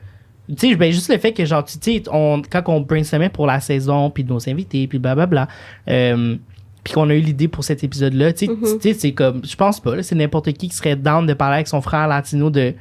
[0.56, 3.46] tu sais, ben, juste le fait que, genre, tu sais, on, quand on brainstormait pour
[3.46, 5.46] la saison, puis nos invités, puis blablabla,
[5.88, 6.36] euh,
[6.82, 8.58] puis qu'on a eu l'idée pour cet épisode-là, tu sais, Mhm.
[8.60, 11.54] tu sais, c'est comme, je pense pas, c'est n'importe qui qui serait down de parler
[11.56, 12.74] avec son frère latino de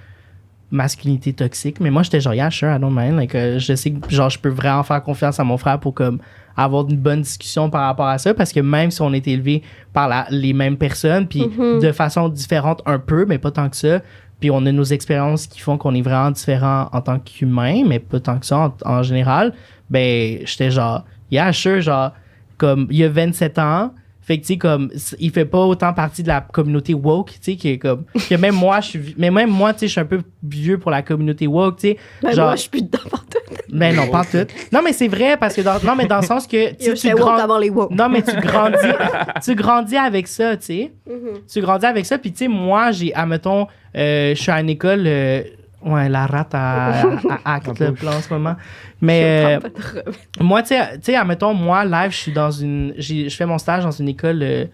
[0.72, 3.92] masculinité toxique, mais moi, j'étais genre, yeah, sure, I don't mind, like, euh, je sais
[3.92, 6.20] que, genre, je peux vraiment faire confiance à mon frère pour, comme,
[6.58, 9.64] avoir une bonne discussion par rapport à ça, parce que même si on est élevé
[9.94, 11.80] par la- les mêmes personnes, puis Mhm.
[11.80, 14.00] de façon différente un peu, mais pas tant que ça,
[14.40, 18.00] puis on a nos expériences qui font qu'on est vraiment différents en tant qu'humain, mais
[18.00, 19.54] pas tant que ça en, en général,
[19.90, 22.12] ben, j'étais genre, yeah, sure, genre,
[22.58, 23.94] comme, il y a 27 ans,
[24.24, 27.38] fait que, tu sais, comme, il fait pas autant partie de la communauté woke, tu
[27.42, 29.92] sais, qui est comme, que même moi, je suis, mais même moi, tu sais, je
[29.94, 31.98] suis un peu vieux pour la communauté woke, tu sais.
[32.22, 33.40] Ben, genre, moi, je suis plus dedans partout.
[33.72, 34.46] mais non, pas tout.
[34.72, 37.10] Non, mais c'est vrai, parce que dans, non, mais dans le sens que, tu sais,
[37.10, 37.92] tu grand- avant les woke.
[37.92, 38.78] non, mais tu grandis,
[39.44, 40.92] tu grandis avec ça, tu sais.
[41.10, 41.40] Mhm.
[41.52, 43.66] Tu grandis avec ça, puis tu sais, moi, j'ai, admettons,
[43.98, 45.42] euh, je suis à une école, euh,
[45.84, 48.56] ouais, la rate à, à acte, là, en ce moment.
[49.02, 49.70] Mais euh,
[50.40, 53.92] moi, tu sais, admettons, moi, live, je suis dans une, je fais mon stage dans
[53.92, 54.66] une école euh,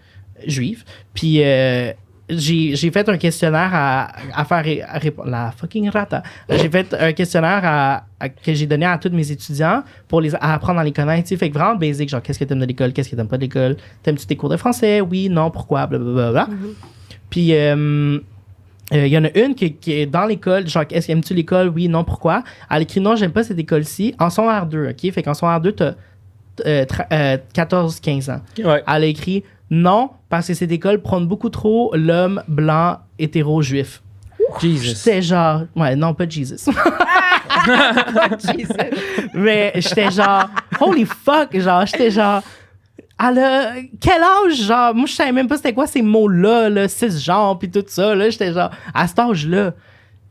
[0.46, 0.84] juive,
[1.14, 1.92] puis euh,
[2.30, 5.30] j'ai j'ai fait un questionnaire à, à faire ré- à répondre.
[5.30, 6.22] La fucking rata.
[6.50, 10.34] J'ai fait un questionnaire à, à- que j'ai donné à tous mes étudiants pour les
[10.34, 11.26] à apprendre à les connaître.
[11.34, 13.42] Fait que vraiment basic, genre, qu'est-ce que t'aimes de l'école, qu'est-ce que t'aimes pas de
[13.44, 16.48] l'école, t'aimes-tu tes cours de français, oui, non, pourquoi, blablabla.
[17.30, 17.54] Puis,
[18.92, 21.12] euh, euh, il y en a une qui, qui est dans l'école, genre, est-ce que
[21.12, 21.68] aimes-tu l'école?
[21.68, 22.42] Oui, non, pourquoi?
[22.70, 24.14] Elle écrit non, j'aime pas cette école-ci.
[24.18, 25.12] En son R2, OK?
[25.12, 25.92] Fait qu'en son R2, t'as
[26.66, 28.40] euh, tra- euh, 14-15 ans.
[28.64, 28.82] Ouais.
[28.86, 34.02] Elle a écrit non, parce que cette école prône beaucoup trop l'homme blanc hétéro-juif.
[34.60, 34.94] Jesus.
[35.04, 36.56] J'étais genre, ouais, non, pas Jesus.
[38.40, 38.68] Jesus.
[39.34, 40.48] Mais j'étais genre,
[40.80, 42.42] holy fuck, genre, j'étais genre,
[43.20, 46.88] elle a quel âge, genre, moi je savais même pas c'était quoi ces mots-là, là,
[46.88, 49.72] cisgenre, puis tout ça, là, j'étais genre, à cet âge-là.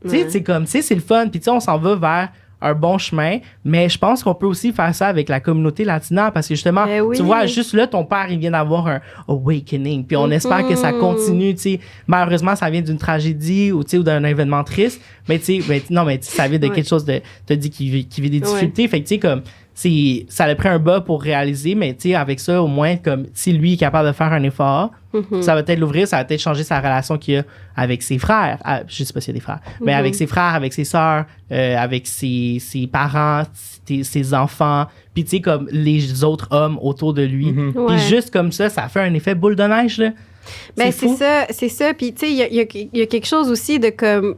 [0.04, 1.96] Tu sais, c'est comme, tu sais, c'est le fun, puis tu sais, on s'en va
[1.96, 2.28] vers
[2.60, 6.30] un bon chemin, mais je pense qu'on peut aussi faire ça avec la communauté latina,
[6.32, 7.16] parce que justement, Ben oui.
[7.16, 10.74] tu vois, juste là, ton père, il vient d'avoir un awakening, puis on espère que
[10.74, 10.98] ça Mhm.
[10.98, 11.80] continue, tu sais.
[12.06, 15.82] Malheureusement, ça vient d'une tragédie ou, tu sais, ou d'un événement triste, mais tu sais,
[15.90, 16.74] non, mais ça vient de Ouais.
[16.74, 18.46] quelque chose de, t'as dit qu'il vit, qu'il vit des Ouais.
[18.52, 19.42] difficultés, fait que tu sais, comme,
[20.28, 23.26] ça a pris un bas pour réaliser, mais tu sais, avec ça, au moins, comme,
[23.32, 25.40] si lui est capable de faire un effort, Mhm.
[25.42, 27.42] ça va peut-être l'ouvrir, ça va peut-être changer sa relation qu'il a
[27.76, 28.58] avec ses frères.
[28.64, 29.98] Ah, je sais pas s'il y a des frères, mais Mhm.
[29.98, 33.42] avec ses frères, avec ses sœurs, euh, avec ses, ses parents,
[33.86, 37.52] ses, ses enfants, puis tu sais, comme les autres hommes autour de lui.
[37.52, 37.72] Mhm.
[37.72, 37.98] Puis Ouais.
[37.98, 40.10] juste comme ça, ça fait un effet boule de neige, là.
[40.76, 41.16] Ben, c'est fou.
[41.16, 41.92] ça, c'est ça.
[41.94, 43.78] Puis, tu sais, il y a, il y a- il y a quelque chose aussi
[43.78, 44.34] de comme.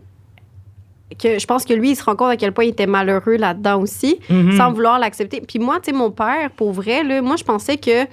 [1.18, 3.36] Que je pense que lui, il se rend compte à quel point il était malheureux
[3.36, 4.56] là-dedans aussi, Mhm.
[4.56, 5.40] sans vouloir l'accepter.
[5.40, 8.06] Puis moi, tu sais, mon père, pour vrai, là, moi, je pensais que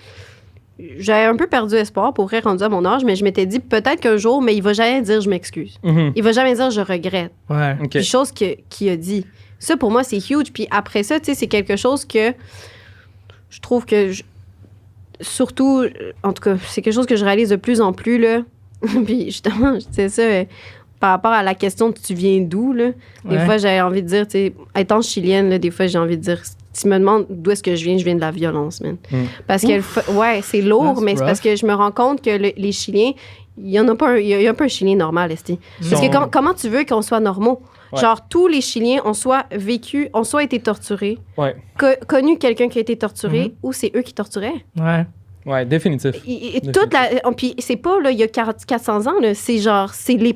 [1.00, 3.60] j'avais un peu perdu espoir, pour vrai, rendu à mon âge, mais je m'étais dit
[3.60, 5.78] peut-être qu'un jour, mais il va jamais dire je m'excuse.
[5.84, 6.14] Mhm.
[6.16, 7.32] Il va jamais dire je regrette.
[7.50, 7.76] Ouais.
[7.84, 7.90] OK.
[7.90, 9.26] Puis chose que- qu'il a dit.
[9.60, 10.52] Ça, pour moi, c'est huge.
[10.54, 12.34] Puis après ça, tu sais, c'est quelque chose que
[13.50, 14.24] je trouve que, je-
[15.22, 15.84] surtout,
[16.24, 18.42] en tout cas, c'est quelque chose que je réalise de plus en plus, là.
[19.06, 20.44] Puis justement, je disais ça euh,
[21.00, 22.92] par rapport à la question de tu viens d'où, là.
[23.26, 26.18] Des fois, j'ai envie de dire, tu sais, étant chilienne, là, des fois, j'ai envie
[26.18, 28.32] de dire, si tu me demandes d'où est-ce que je viens, je viens de la
[28.32, 28.98] violence, man.
[29.12, 29.18] Mm.
[29.48, 32.30] Parce que, ouais, c'est lourd, That's mais c'est parce que je me rends compte que
[32.32, 33.12] le- les Chiliens,
[33.58, 35.60] il y en a pas un, il y a, a pas un Chilien normal, Esti.
[35.90, 37.62] Parce que comment tu veux qu'on soit normaux?
[37.94, 38.02] Ouais.
[38.02, 41.56] Genre, tous les Chiliens ont soit vécu, ont soit été torturés, Ouais.
[41.80, 43.52] co- connu quelqu'un qui a été torturé, Mhm.
[43.64, 44.66] ou c'est eux qui torturaient.
[44.80, 45.06] Ouais.
[45.48, 46.14] Ouais, définitif.
[46.28, 49.14] Et- et toute la, oh, puis c'est pas, là, il y a 40 400 ans,
[49.34, 50.36] c'est genre, c'est les,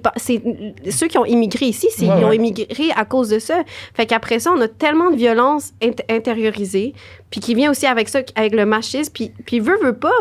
[0.90, 3.62] ceux qui ont immigré ici, Ouais, ils ont immigré à cause de ça.
[3.94, 6.94] Fait qu'après ça, on a tellement de violence int- intériorisée,
[7.30, 10.14] puis qui vient aussi avec ça, avec le machisme, puis, puis veut, veut pas.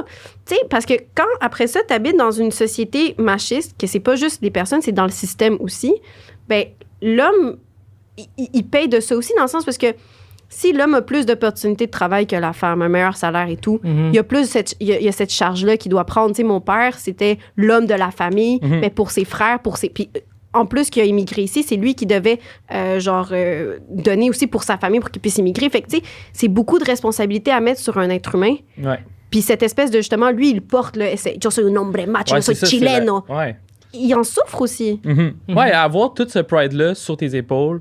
[0.45, 4.01] Tu sais, parce que quand, après ça, tu habites dans une société machiste, que c'est
[4.01, 5.95] pas juste les personnes, c'est dans le système aussi,
[6.49, 6.65] ben
[7.01, 7.59] l'homme,
[8.37, 9.95] il paye de ça aussi, dans le sens parce que
[10.53, 13.81] si l'homme a plus d'opportunités de travail que la femme, un meilleur salaire et tout,
[13.83, 14.09] Mhm.
[14.09, 16.05] il y a plus cette, il y a, il y a cette charge-là qu'il doit
[16.05, 16.31] prendre.
[16.35, 18.81] Tu sais, mon père, c'était l'homme de la famille, Mhm.
[18.81, 19.89] mais pour ses frères, pour ses...
[19.89, 20.21] Puis, euh,
[20.53, 22.41] en plus qu'il a immigré ici, c'est lui qui devait,
[22.75, 25.71] euh, genre, euh, donner aussi pour sa famille pour qu'il puisse immigrer.
[25.71, 28.57] Fait que, tu sais, c'est beaucoup de responsabilités à mettre sur un être humain.
[28.83, 28.99] Ouais.
[29.31, 32.39] Puis cette espèce de, justement, lui, il porte, c'est, yo soy un hombre macho, Ouais,
[32.41, 33.25] yo soy ça, chileno.
[33.29, 33.57] la- Ouais.
[33.95, 35.01] ils en souffrent aussi.
[35.05, 35.35] Mhm.
[35.57, 37.81] Ouais, avoir tout ce pride-là sur tes épaules,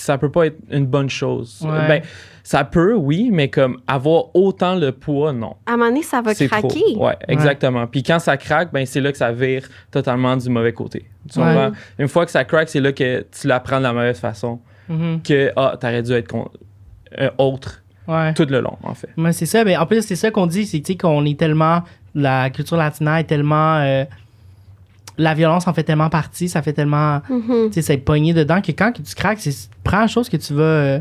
[0.00, 1.60] ça peut pas être une bonne chose.
[1.62, 1.86] Ouais.
[1.88, 2.02] Ben,
[2.42, 5.54] ça peut, oui, mais comme avoir autant le poids, non.
[5.66, 6.68] À un moment donné, ça va C'est craquer.
[6.68, 7.06] trop.
[7.06, 7.86] Ouais, exactement.
[7.86, 11.04] Puis quand ça craque, ben c'est là que ça vire totalement du mauvais côté.
[11.30, 11.44] Tu Ouais.
[11.44, 11.70] comprends?
[11.98, 14.60] Une fois que ça craque, c'est là que tu l'apprends de la mauvaise façon.
[14.88, 15.20] Mhm.
[15.22, 16.48] Que, ah, t'aurais dû être con-
[17.20, 18.34] euh, autre Ouais.
[18.34, 19.10] tout le long, en fait.
[19.16, 19.62] Ouais, c'est ça.
[19.64, 21.82] Mais en plus, c'est ça qu'on dit, c'est tu sais, qu'on est tellement.
[22.14, 23.76] La culture latina est tellement.
[23.76, 24.04] euh,
[25.20, 27.20] la violence en fait tellement partie, ça fait tellement.
[27.28, 27.66] Mhm.
[27.68, 29.54] Tu sais, c'est pogné dedans que quand que tu craques, c'est
[29.84, 30.62] prends la chose que tu vas.
[30.62, 31.00] euh,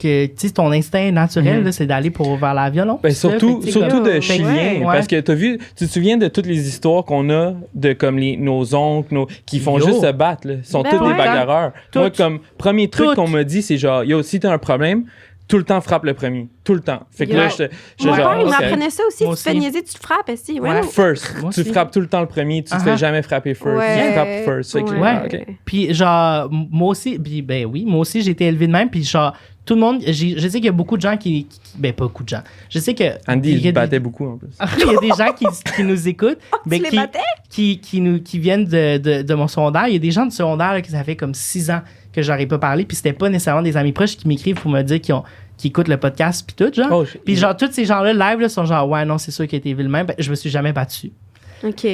[0.00, 1.64] que tu sais, ton instinct naturel, Mhm.
[1.64, 3.00] là, c'est d'aller pour vers la violence.
[3.02, 4.46] Ben, surtout Fait surtout comme- de chiliens.
[4.78, 4.84] ouais.
[4.84, 8.16] Parce que t'as vu, tu te souviens de toutes les histoires qu'on a de comme
[8.16, 9.86] les, nos oncles, nos, qui font Yo.
[9.88, 10.46] juste se battre.
[10.46, 10.54] Là.
[10.58, 11.10] Ils sont Ben tous ouais.
[11.12, 11.72] des bagarreurs.
[11.96, 13.16] Moi, comme premier truc Toutes.
[13.16, 15.02] qu'on m'a dit, c'est genre, yo, si t'as un problème,
[15.48, 16.46] tout le temps frappe le premier.
[16.62, 17.00] Tout le temps.
[17.10, 17.38] Fait que Yo.
[17.38, 17.64] là, je
[17.98, 19.24] je Mon genre, père, il m'apprenait ça aussi.
[19.24, 19.58] Moi tu te fais aussi.
[19.60, 20.60] niaiser, tu te frappes, si.
[20.60, 20.68] Ouais.
[20.70, 20.82] Ouais.
[20.82, 21.36] First.
[21.40, 21.72] Moi tu aussi.
[21.72, 22.80] frappes tout le temps le premier, tu te Uh-huh.
[22.84, 23.78] fais jamais frapper first.
[23.78, 24.08] Ouais.
[24.08, 24.72] Tu frappes first.
[24.72, 25.00] Fait que, Ouais.
[25.08, 25.46] ah, ok.
[25.64, 28.90] Puis genre, moi aussi, puis ben oui, moi aussi j'ai été élevé de même.
[28.90, 29.34] Puis genre,
[29.64, 32.04] tout le monde, je sais qu'il y a beaucoup de gens qui, qui- ben pas
[32.04, 32.42] beaucoup de gens.
[32.70, 34.48] Je sais que Andy, il il se des- battait beaucoup en plus.
[34.78, 35.44] il y a des gens qui,
[35.76, 37.18] qui nous écoutent, Tu mais les qui, battais?
[37.50, 39.86] qui, qui, nous, qui viennent de, de, de mon secondaire.
[39.88, 41.80] Il y a des gens du secondaire là, qui ça fait comme six ans
[42.12, 44.82] que j'aurais pas parlé, puis c'était pas nécessairement des amis proches qui m'écrivent pour me
[44.82, 45.24] dire qu'ils ont
[45.56, 47.02] qui écoutent le podcast puis tout genre.
[47.02, 49.56] Oh, puis genre tous ces gens-là live là, sont genre ouais non c'est sûr qu'il
[49.56, 50.06] a été vu le même.
[50.06, 51.12] Ben, je me suis jamais battu.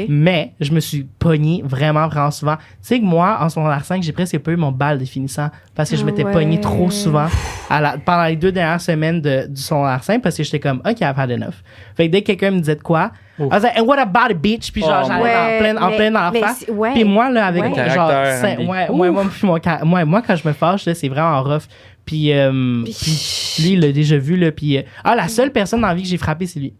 [0.08, 2.56] Mais je me suis pogné vraiment, vraiment souvent.
[2.56, 5.48] Tu sais que moi, en secondaire 5, j'ai presque pas eu mon bal de finissant
[5.74, 6.32] parce que je Ah m'étais ouais.
[6.32, 7.28] pogné trop souvent
[7.70, 10.82] à la- pendant les deux dernières semaines de, du secondaire 5 parce que j'étais comme,
[10.84, 11.54] OK, I've had enough.
[11.96, 13.46] Fait que dès que quelqu'un me disait de quoi, Oh.
[13.50, 14.70] I was like, and what about it, bitch?
[14.70, 15.34] Puis genre, Oh, j'allais ouais,
[15.76, 16.64] en pleine, en mais face.
[16.68, 16.92] ouais.
[16.92, 17.90] Puis moi, là, avec Ouais.
[17.90, 21.62] genre, ouais, ouais, moi, mon moi, moi, quand je me fâche, là, c'est vraiment rough.
[22.04, 24.52] Puis, euh, Puis- lui, il l'a déjà vu, là.
[24.52, 26.74] Puis, euh, ah, la seule personne dans la vie que j'ai frappé, c'est lui.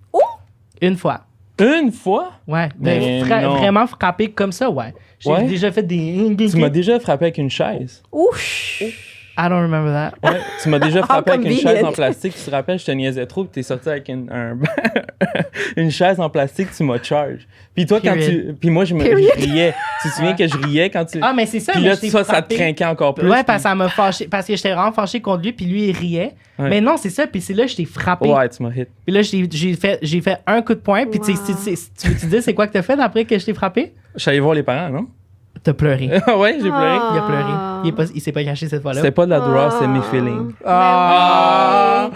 [0.80, 1.22] Une fois.
[1.60, 2.32] Une fois?
[2.48, 2.68] Ouais.
[2.80, 3.56] Mais fra- non.
[3.56, 4.92] vraiment frappé comme ça, ouais.
[5.20, 5.44] J'ai Ouais?
[5.44, 6.34] déjà fait des.
[6.50, 8.02] Tu m'as déjà frappé avec une chaise.
[8.10, 8.82] Ouch!
[9.36, 10.12] I don't remember that.
[10.22, 12.34] Ouais, tu m'as déjà frappé avec une chaise en plastique.
[12.36, 14.56] Tu te rappelles, je te niaisais trop, puis t'es sorti avec une, un-
[15.76, 17.46] une chaise en plastique, tu m'as charge.
[17.74, 18.46] Puis toi, quand Period.
[18.48, 18.54] tu.
[18.54, 19.10] Puis moi, je, me, je
[19.44, 19.74] riais.
[20.02, 21.18] Tu te souviens que je riais quand tu.
[21.20, 21.72] Ah, mais c'est ça.
[21.72, 22.54] puis là, ça, ça te frappé.
[22.54, 23.28] trinquait encore plus.
[23.28, 24.28] Ouais, puis- parce que ça m'a fâché.
[24.28, 26.32] Parce que j'étais vraiment fâché contre lui, puis lui, il riait.
[26.58, 26.68] Ouais.
[26.70, 27.26] Mais non, c'est ça.
[27.26, 28.28] Puis c'est là que je t'ai frappé.
[28.28, 28.88] Ouais, tu m'as hit.
[29.04, 31.06] Puis là, j'ai fait, j'ai fait un coup de poing.
[31.06, 31.36] Puis tu Wow.
[31.36, 33.92] veux-tu dire c'est quoi que t'as fait après que je t'ai frappé?
[34.14, 35.06] Je suis allé voir les parents, non?
[35.62, 36.08] T'as pleuré.
[36.36, 36.96] ouais, j'ai pleuré.
[37.12, 37.42] Il a pleuré.
[37.48, 37.80] Ah.
[37.84, 39.00] Il, est pas- il s'est pas caché cette fois-là.
[39.00, 40.10] C'était pas de la drogue, c'était mes Ah.
[40.10, 40.52] feelings.
[40.64, 42.10] Ah.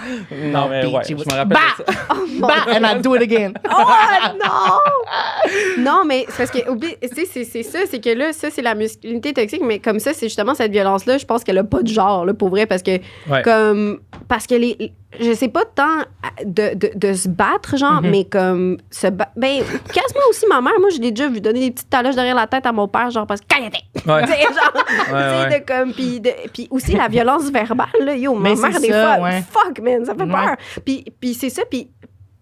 [0.53, 1.59] Non, mais ouais, je me rappelle Bah!
[1.79, 1.99] de ça.
[2.41, 3.53] Bah, and I do it again.
[3.71, 5.83] Oh non!
[5.83, 8.49] Non, mais c'est parce que, oublie, tu sais, c'est- c'est ça, c'est que là, ça,
[8.51, 11.65] c'est la masculinité toxique, mais comme ça, c'est justement cette violence-là, je pense qu'elle a
[11.65, 13.43] pas de genre, là, pour vrai, parce que, Ouais.
[13.43, 16.05] comme, parce que les, je sais pas tant
[16.45, 18.11] de, de, de se battre, genre, Mhm.
[18.11, 19.63] mais comme, se battre, ben,
[19.93, 22.47] quasiment aussi ma mère, moi, je l'ai déjà vu donner des petites taloches derrière la
[22.47, 23.47] tête à mon père, genre, parce que!
[23.59, 23.71] Ouais.
[24.27, 25.61] Tu sais, genre, tu sais, ouais.
[25.61, 29.17] de comme, puis, de- puis aussi la violence verbale, là, yo, ma mère, des ça,
[29.17, 29.43] fois, ouais.
[29.51, 30.31] fuck, man, ça fait Ouais.
[30.31, 30.57] peur.
[30.85, 31.89] Puis, puis c'est ça, puis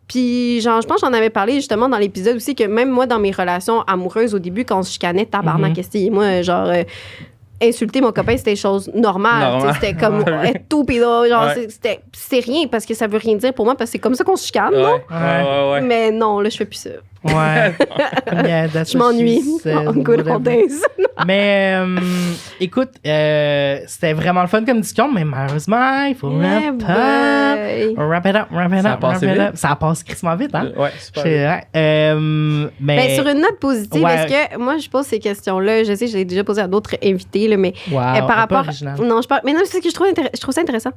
[0.08, 3.06] puis, genre, je pense que j'en avais parlé justement dans l'épisode aussi que même moi,
[3.06, 6.10] dans mes relations amoureuses, au début, quand on se chicanait, tabarnak, que c'est?
[6.10, 6.84] moi, genre, euh,
[7.62, 9.40] insulter mon copain, c'était chose normale.
[9.40, 9.60] Normal.
[9.62, 11.54] tu sais, C'était comme être tout, pis là, genre, Ouais.
[11.54, 13.98] c'est- c'était- c'est rien parce que ça veut rien dire pour moi, parce que c'est
[13.98, 15.70] comme ça qu'on se chicane, Ouais, non?
[15.72, 15.80] ouais.
[15.80, 16.90] Mais non, là, je fais plus ça.
[17.34, 17.74] Ouais.
[18.46, 19.42] Yeah, that's Je m'ennuie.
[20.02, 20.80] Good old days.
[21.26, 21.96] Mais euh,
[22.60, 27.56] écoute, euh, c'était vraiment le fun comme discussion, mais malheureusement, il faut Yeah, wrap up.
[27.56, 27.94] boy.
[27.96, 29.40] Wrap it up, wrap it Ça a up, wrap passé it vite.
[29.40, 29.56] up.
[29.56, 30.72] Ça passe crissement vite, hein?
[30.76, 31.22] Ouais, super.
[31.22, 31.64] Vrai.
[31.74, 34.14] Euh, mais Ben, sur une note positive, Ouais.
[34.14, 36.96] est-ce que moi je pose ces questions-là, je sais, je l'ai déjà posé à d'autres
[37.02, 38.58] invités, là, mais Wow, Euh, par pas rapport.
[38.58, 38.96] original.
[39.02, 39.40] Non, je parle.
[39.44, 40.90] Mais non, c'est ce que je trouve, intér- je trouve ça intéressant.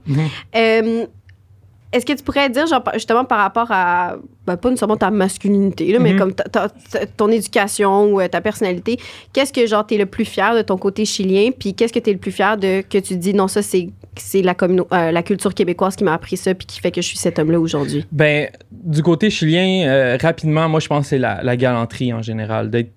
[1.91, 4.17] Est-ce que tu pourrais dire, genre, justement, par rapport à.
[4.45, 6.19] ben, pas nécessairement ta masculinité, là, mais Mhm.
[6.19, 8.97] comme ta- ta- ta- ton éducation ou euh, ta personnalité,
[9.33, 12.11] qu'est-ce que, genre, t'es le plus fier de ton côté chilien, puis qu'est-ce que t'es
[12.13, 12.81] le plus fier de.
[12.81, 16.35] que tu dis, non, ça, c'est c'est la, euh, la culture québécoise qui m'a appris
[16.35, 18.05] ça, puis qui fait que je suis cet homme-là aujourd'hui?
[18.11, 22.21] Ben, du côté chilien, euh, rapidement, moi, je pense que c'est la, la galanterie en
[22.21, 22.69] général.
[22.69, 22.91] D'être,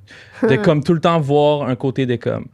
[0.49, 2.47] de comme tout le temps voir un côté de comme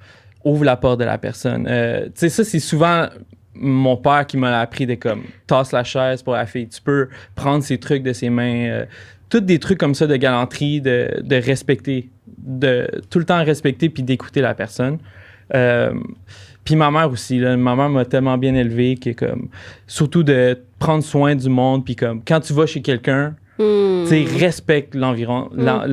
[0.44, 1.66] ouvre la porte de la personne.
[1.68, 3.06] Euh, tu sais, ça, c'est souvent
[3.58, 6.68] mon père qui m'a appris de comme tasse la chaise pour la fille.
[6.68, 8.68] Tu peux prendre ses trucs de ses mains.
[8.68, 8.86] euh,
[9.28, 14.02] tous des trucs comme ça de galanterie, de, respecter, de tout le temps respecter puis
[14.02, 14.98] d'écouter la personne.
[15.54, 15.92] Euh,
[16.64, 19.48] puis ma mère aussi, là, ma mère m'a tellement bien élevé que comme
[19.86, 24.04] surtout de prendre soin du monde puis quand tu vas chez quelqu'un, Hmm.
[24.04, 25.00] tu sais respecte Mhm.
[25.00, 25.86] l'environnement.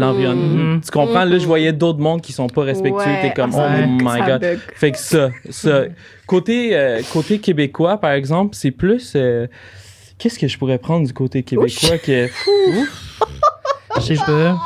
[0.76, 0.82] Mhm.
[0.82, 1.26] Tu comprends?
[1.26, 4.20] Là je voyais d'autres mondes qui sont pas respectueux, Ouais, t'es comme ça oh my
[4.26, 4.42] god.
[4.42, 4.60] bug.
[4.76, 5.84] Fait que ça ça
[6.28, 9.48] côté euh, côté québécois par exemple, c'est plus euh,
[10.20, 12.28] qu'est-ce que je pourrais prendre du côté québécois que
[13.98, 14.58] Je sais pas.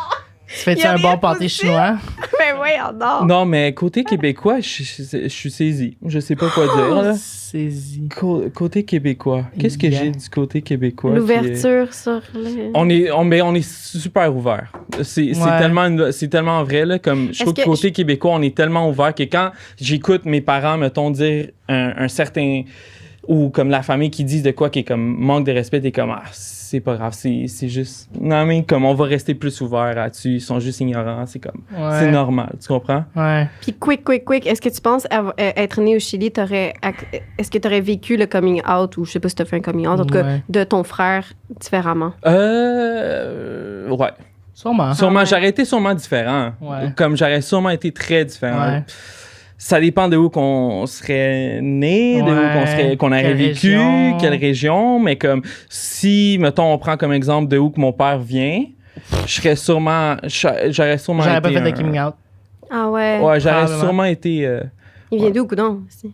[0.51, 1.97] Tu fais-tu un bon pâté chinois?
[2.39, 3.27] mais voyons donc.
[3.29, 5.97] Non, mais côté québécois, je, je- je suis saisi.
[6.05, 7.13] Je sais pas quoi dire, là.
[7.15, 8.07] Saisie.
[8.15, 9.45] Co- côté québécois.
[9.59, 10.03] Qu'est-ce que Yeah.
[10.05, 11.11] j'ai du côté québécois?
[11.11, 12.71] est- L'ouverture sur le.
[12.73, 14.71] On est, on, mais on est super ouvert.
[15.03, 15.57] C'est Ouais.
[15.59, 15.89] tellement,
[16.29, 16.99] tellement vrai, là.
[16.99, 20.77] Comme, je trouve que côté québécois, on est tellement ouvert que quand j'écoute mes parents,
[20.77, 22.63] mettons, dire un, un certain.
[23.27, 25.91] Ou comme la famille qui disent de quoi qui est comme manque de respect, t'es
[25.91, 26.23] comme, ah,
[26.69, 28.09] c'est pas grave, c'est c'est juste.
[28.19, 31.61] Non, mais comme on va rester plus ouvert là-dessus, ils sont juste ignorants, c'est comme.
[31.75, 31.99] Ouais.
[31.99, 33.05] C'est normal, tu comprends?
[33.15, 33.47] Ouais.
[33.61, 37.21] Puis, quick, quick, quick, est-ce que tu penses euh, être né au Chili, t'aurais ac-
[37.37, 39.45] est-ce que tu aurais vécu le coming out, ou je sais pas si tu as
[39.45, 40.43] fait un coming out, en tout cas, Ouais.
[40.47, 41.25] de ton frère
[41.59, 42.13] différemment?
[42.25, 43.89] Euh.
[43.89, 44.11] Ouais.
[44.53, 44.93] Sûrement.
[44.93, 45.25] Sûrement, ouais.
[45.25, 46.51] j'aurais été sûrement différent.
[46.61, 46.91] Ouais.
[46.95, 48.83] Comme j'aurais sûrement été très différent.
[49.59, 49.65] Ouais.
[49.65, 52.53] Ça dépend de où qu'on serait né, de où Ouais.
[52.53, 54.17] qu'on serait, qu'on aurait vécu, région.
[54.17, 54.99] quelle région.
[54.99, 58.63] Mais comme si, mettons, on prend comme exemple de où que mon père vient,
[59.25, 61.41] je serais sûrement, j'a- j'aurais sûrement J'aurais été.
[61.41, 62.13] pas fait de un- coming out.
[62.71, 63.19] Ah ouais.
[63.21, 64.61] Ouais, j'aurais sûrement été euh,
[65.11, 65.81] Il vient d'où, coudon?
[65.87, 66.13] aussi?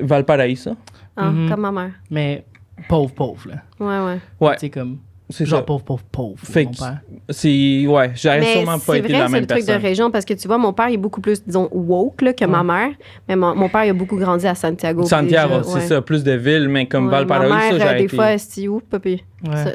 [0.00, 0.76] Valparaiso.
[1.16, 1.48] Ah, Mhm.
[1.50, 1.90] comme ma mère.
[2.10, 2.44] Mais
[2.88, 3.56] pauvre, pauvre, là.
[3.78, 4.18] Ouais, ouais.
[4.40, 4.98] Ouais, Tu sais, comme.
[5.30, 5.64] C'est Genre ça.
[5.64, 6.34] pauvre, pauvre, pauvre.
[6.42, 7.00] Fait mon que- père.
[7.30, 9.80] C'est ouais, j'aurais sûrement pas c'est été vrai, la c'est même le truc personne.
[9.82, 12.32] de région parce que tu vois, mon père il est beaucoup plus, disons, woke là,
[12.34, 12.90] que ma mère.
[13.28, 15.04] Mais mon, mon père il a beaucoup grandi à Santiago.
[15.04, 15.80] Santiago, déjà, c'est ouais.
[15.86, 18.16] ça, plus de villes, mais comme Ouais, Valparaiso, Ma mère, euh, j'aurais des été.
[18.16, 19.24] fois, c'est où, papi?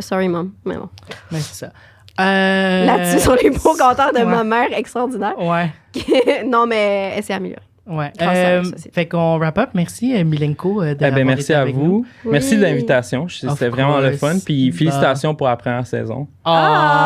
[0.01, 0.51] Sorry, mom.
[0.65, 0.89] Mais bon.
[1.31, 1.71] Mais c'est ça.
[2.19, 2.85] Euh...
[2.85, 4.25] Là-dessus, sur les beaux commentaires de ouais.
[4.25, 5.35] ma mère, extraordinaire.
[5.39, 5.71] Ouais.
[6.45, 7.61] non, mais elle s'est améliorée.
[7.89, 8.11] Ouais.
[8.21, 8.91] Euh, société.
[8.93, 9.69] fait qu'on wrap up.
[9.73, 12.05] Merci, euh, Milenko, euh, Eh ben, merci été à avec vous.
[12.23, 12.31] nous.
[12.31, 13.27] Merci de l'invitation.
[13.27, 14.35] C'était vraiment le fun.
[14.45, 14.77] Puis Bah.
[14.77, 16.27] félicitations pour la première saison.
[16.45, 16.55] Oh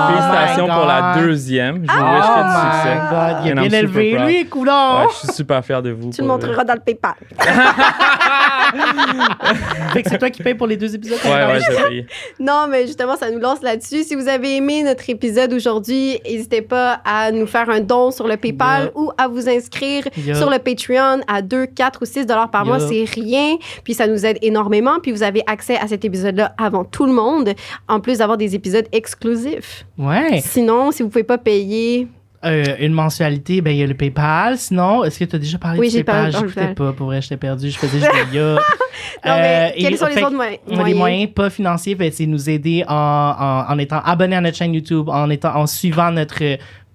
[0.09, 1.85] félicitations my pour la deuxième.
[1.85, 2.95] Je vous Oh wish que du my succès.
[3.09, 4.99] God, il est bien élevé, lui, coulon.
[4.99, 6.09] Ouais, je suis super fier de vous.
[6.11, 7.13] Tu le montreras dans le PayPal.
[9.93, 11.19] fait que c'est toi qui payes pour les deux épisodes?
[11.25, 12.07] Ouais, ouais, je payer.
[12.39, 14.03] Non, mais justement, ça nous lance là-dessus.
[14.03, 18.27] Si vous avez aimé notre épisode aujourd'hui, n'hésitez pas à nous faire un don sur
[18.27, 18.91] le PayPal Yeah.
[18.95, 20.35] ou à vous inscrire Yeah.
[20.35, 22.79] sur le Patreon à 2, 4 ou 6 dollars par mois.
[22.79, 22.87] Yeah.
[23.05, 23.55] C'est rien.
[23.83, 24.99] Puis ça nous aide énormément.
[25.01, 27.53] Puis vous avez accès à cet épisode-là avant tout le monde,
[27.87, 29.85] en plus d'avoir des épisodes exclusifs.
[29.97, 30.39] Ouais.
[30.41, 32.07] Sinon, si vous pouvez pas payer,
[32.45, 34.57] Euh, une mensualité, ben il y a le PayPal.
[34.57, 36.25] Sinon, est-ce que tu as déjà parlé Oui, de j'ai PayPal?
[36.25, 37.69] le J'écoutais pas, pour vrai, je t'ai perdu.
[37.69, 38.39] Je faisais juste des.
[39.25, 40.59] Non, mais Euh, quels et- sont les fait- autres moyens?
[40.67, 44.57] Les moyens pas financiers, ben, c'est nous aider en, en, en étant abonné à notre
[44.57, 46.43] chaîne YouTube, en, étant, en suivant notre,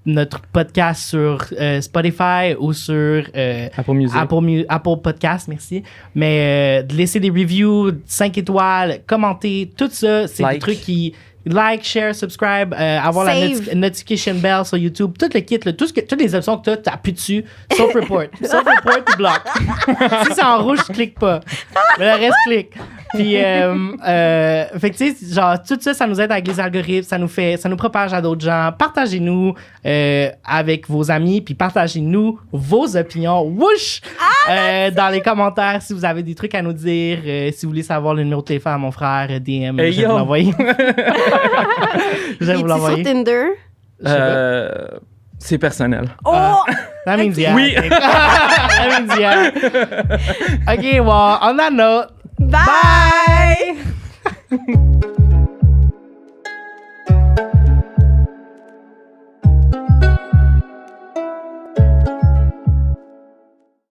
[0.09, 4.17] notre podcast sur euh, Spotify ou sur euh, Apple Music.
[4.19, 5.83] Apple, Apple Podcast, merci.
[6.15, 10.61] Mais euh, de laisser des reviews, 5 étoiles, commenter, tout ça, c'est des Like.
[10.61, 11.15] trucs qui.
[11.47, 15.73] Like, share, subscribe, euh, avoir la noti- notification bell sur YouTube, tout le kit, là,
[15.73, 17.45] tout ce que, toutes les options que tu as, tu appuies dessus,
[17.75, 18.25] sauf report.
[18.43, 20.27] sauf report, tu bloques.
[20.27, 21.41] si c'est en rouge, je clique pas.
[21.99, 22.73] Mais le reste, clique.
[23.15, 23.75] Puis, euh,
[24.07, 27.19] euh, fait que, tu sais, genre, tout ça, ça nous aide avec les algorithmes, ça
[27.19, 28.71] nous fait, ça nous propage à d'autres gens.
[28.77, 29.55] Partagez-nous
[29.87, 33.43] euh, avec vos amis, puis partagez-nous vos opinions.
[33.43, 34.01] Wouch!
[34.51, 37.71] Euh, dans les commentaires, si vous avez des trucs à nous dire, euh, si vous
[37.71, 40.09] voulez savoir le numéro de téléphone à mon frère, DM, Hey, je vais yo!
[40.11, 40.53] vous l'envoyer.
[42.41, 43.03] je vais vous sur l'envoyer.
[43.03, 43.47] Tinder?
[44.03, 44.11] Pas.
[44.11, 44.89] Euh,
[45.39, 46.09] c'est personnel.
[46.25, 46.63] Oh!
[47.07, 47.55] That means yeah.
[47.55, 47.75] Oui.
[47.75, 49.51] That means yeah.
[50.69, 52.09] OK, well, on that note,
[52.39, 53.83] Bye!
[54.51, 54.95] bye!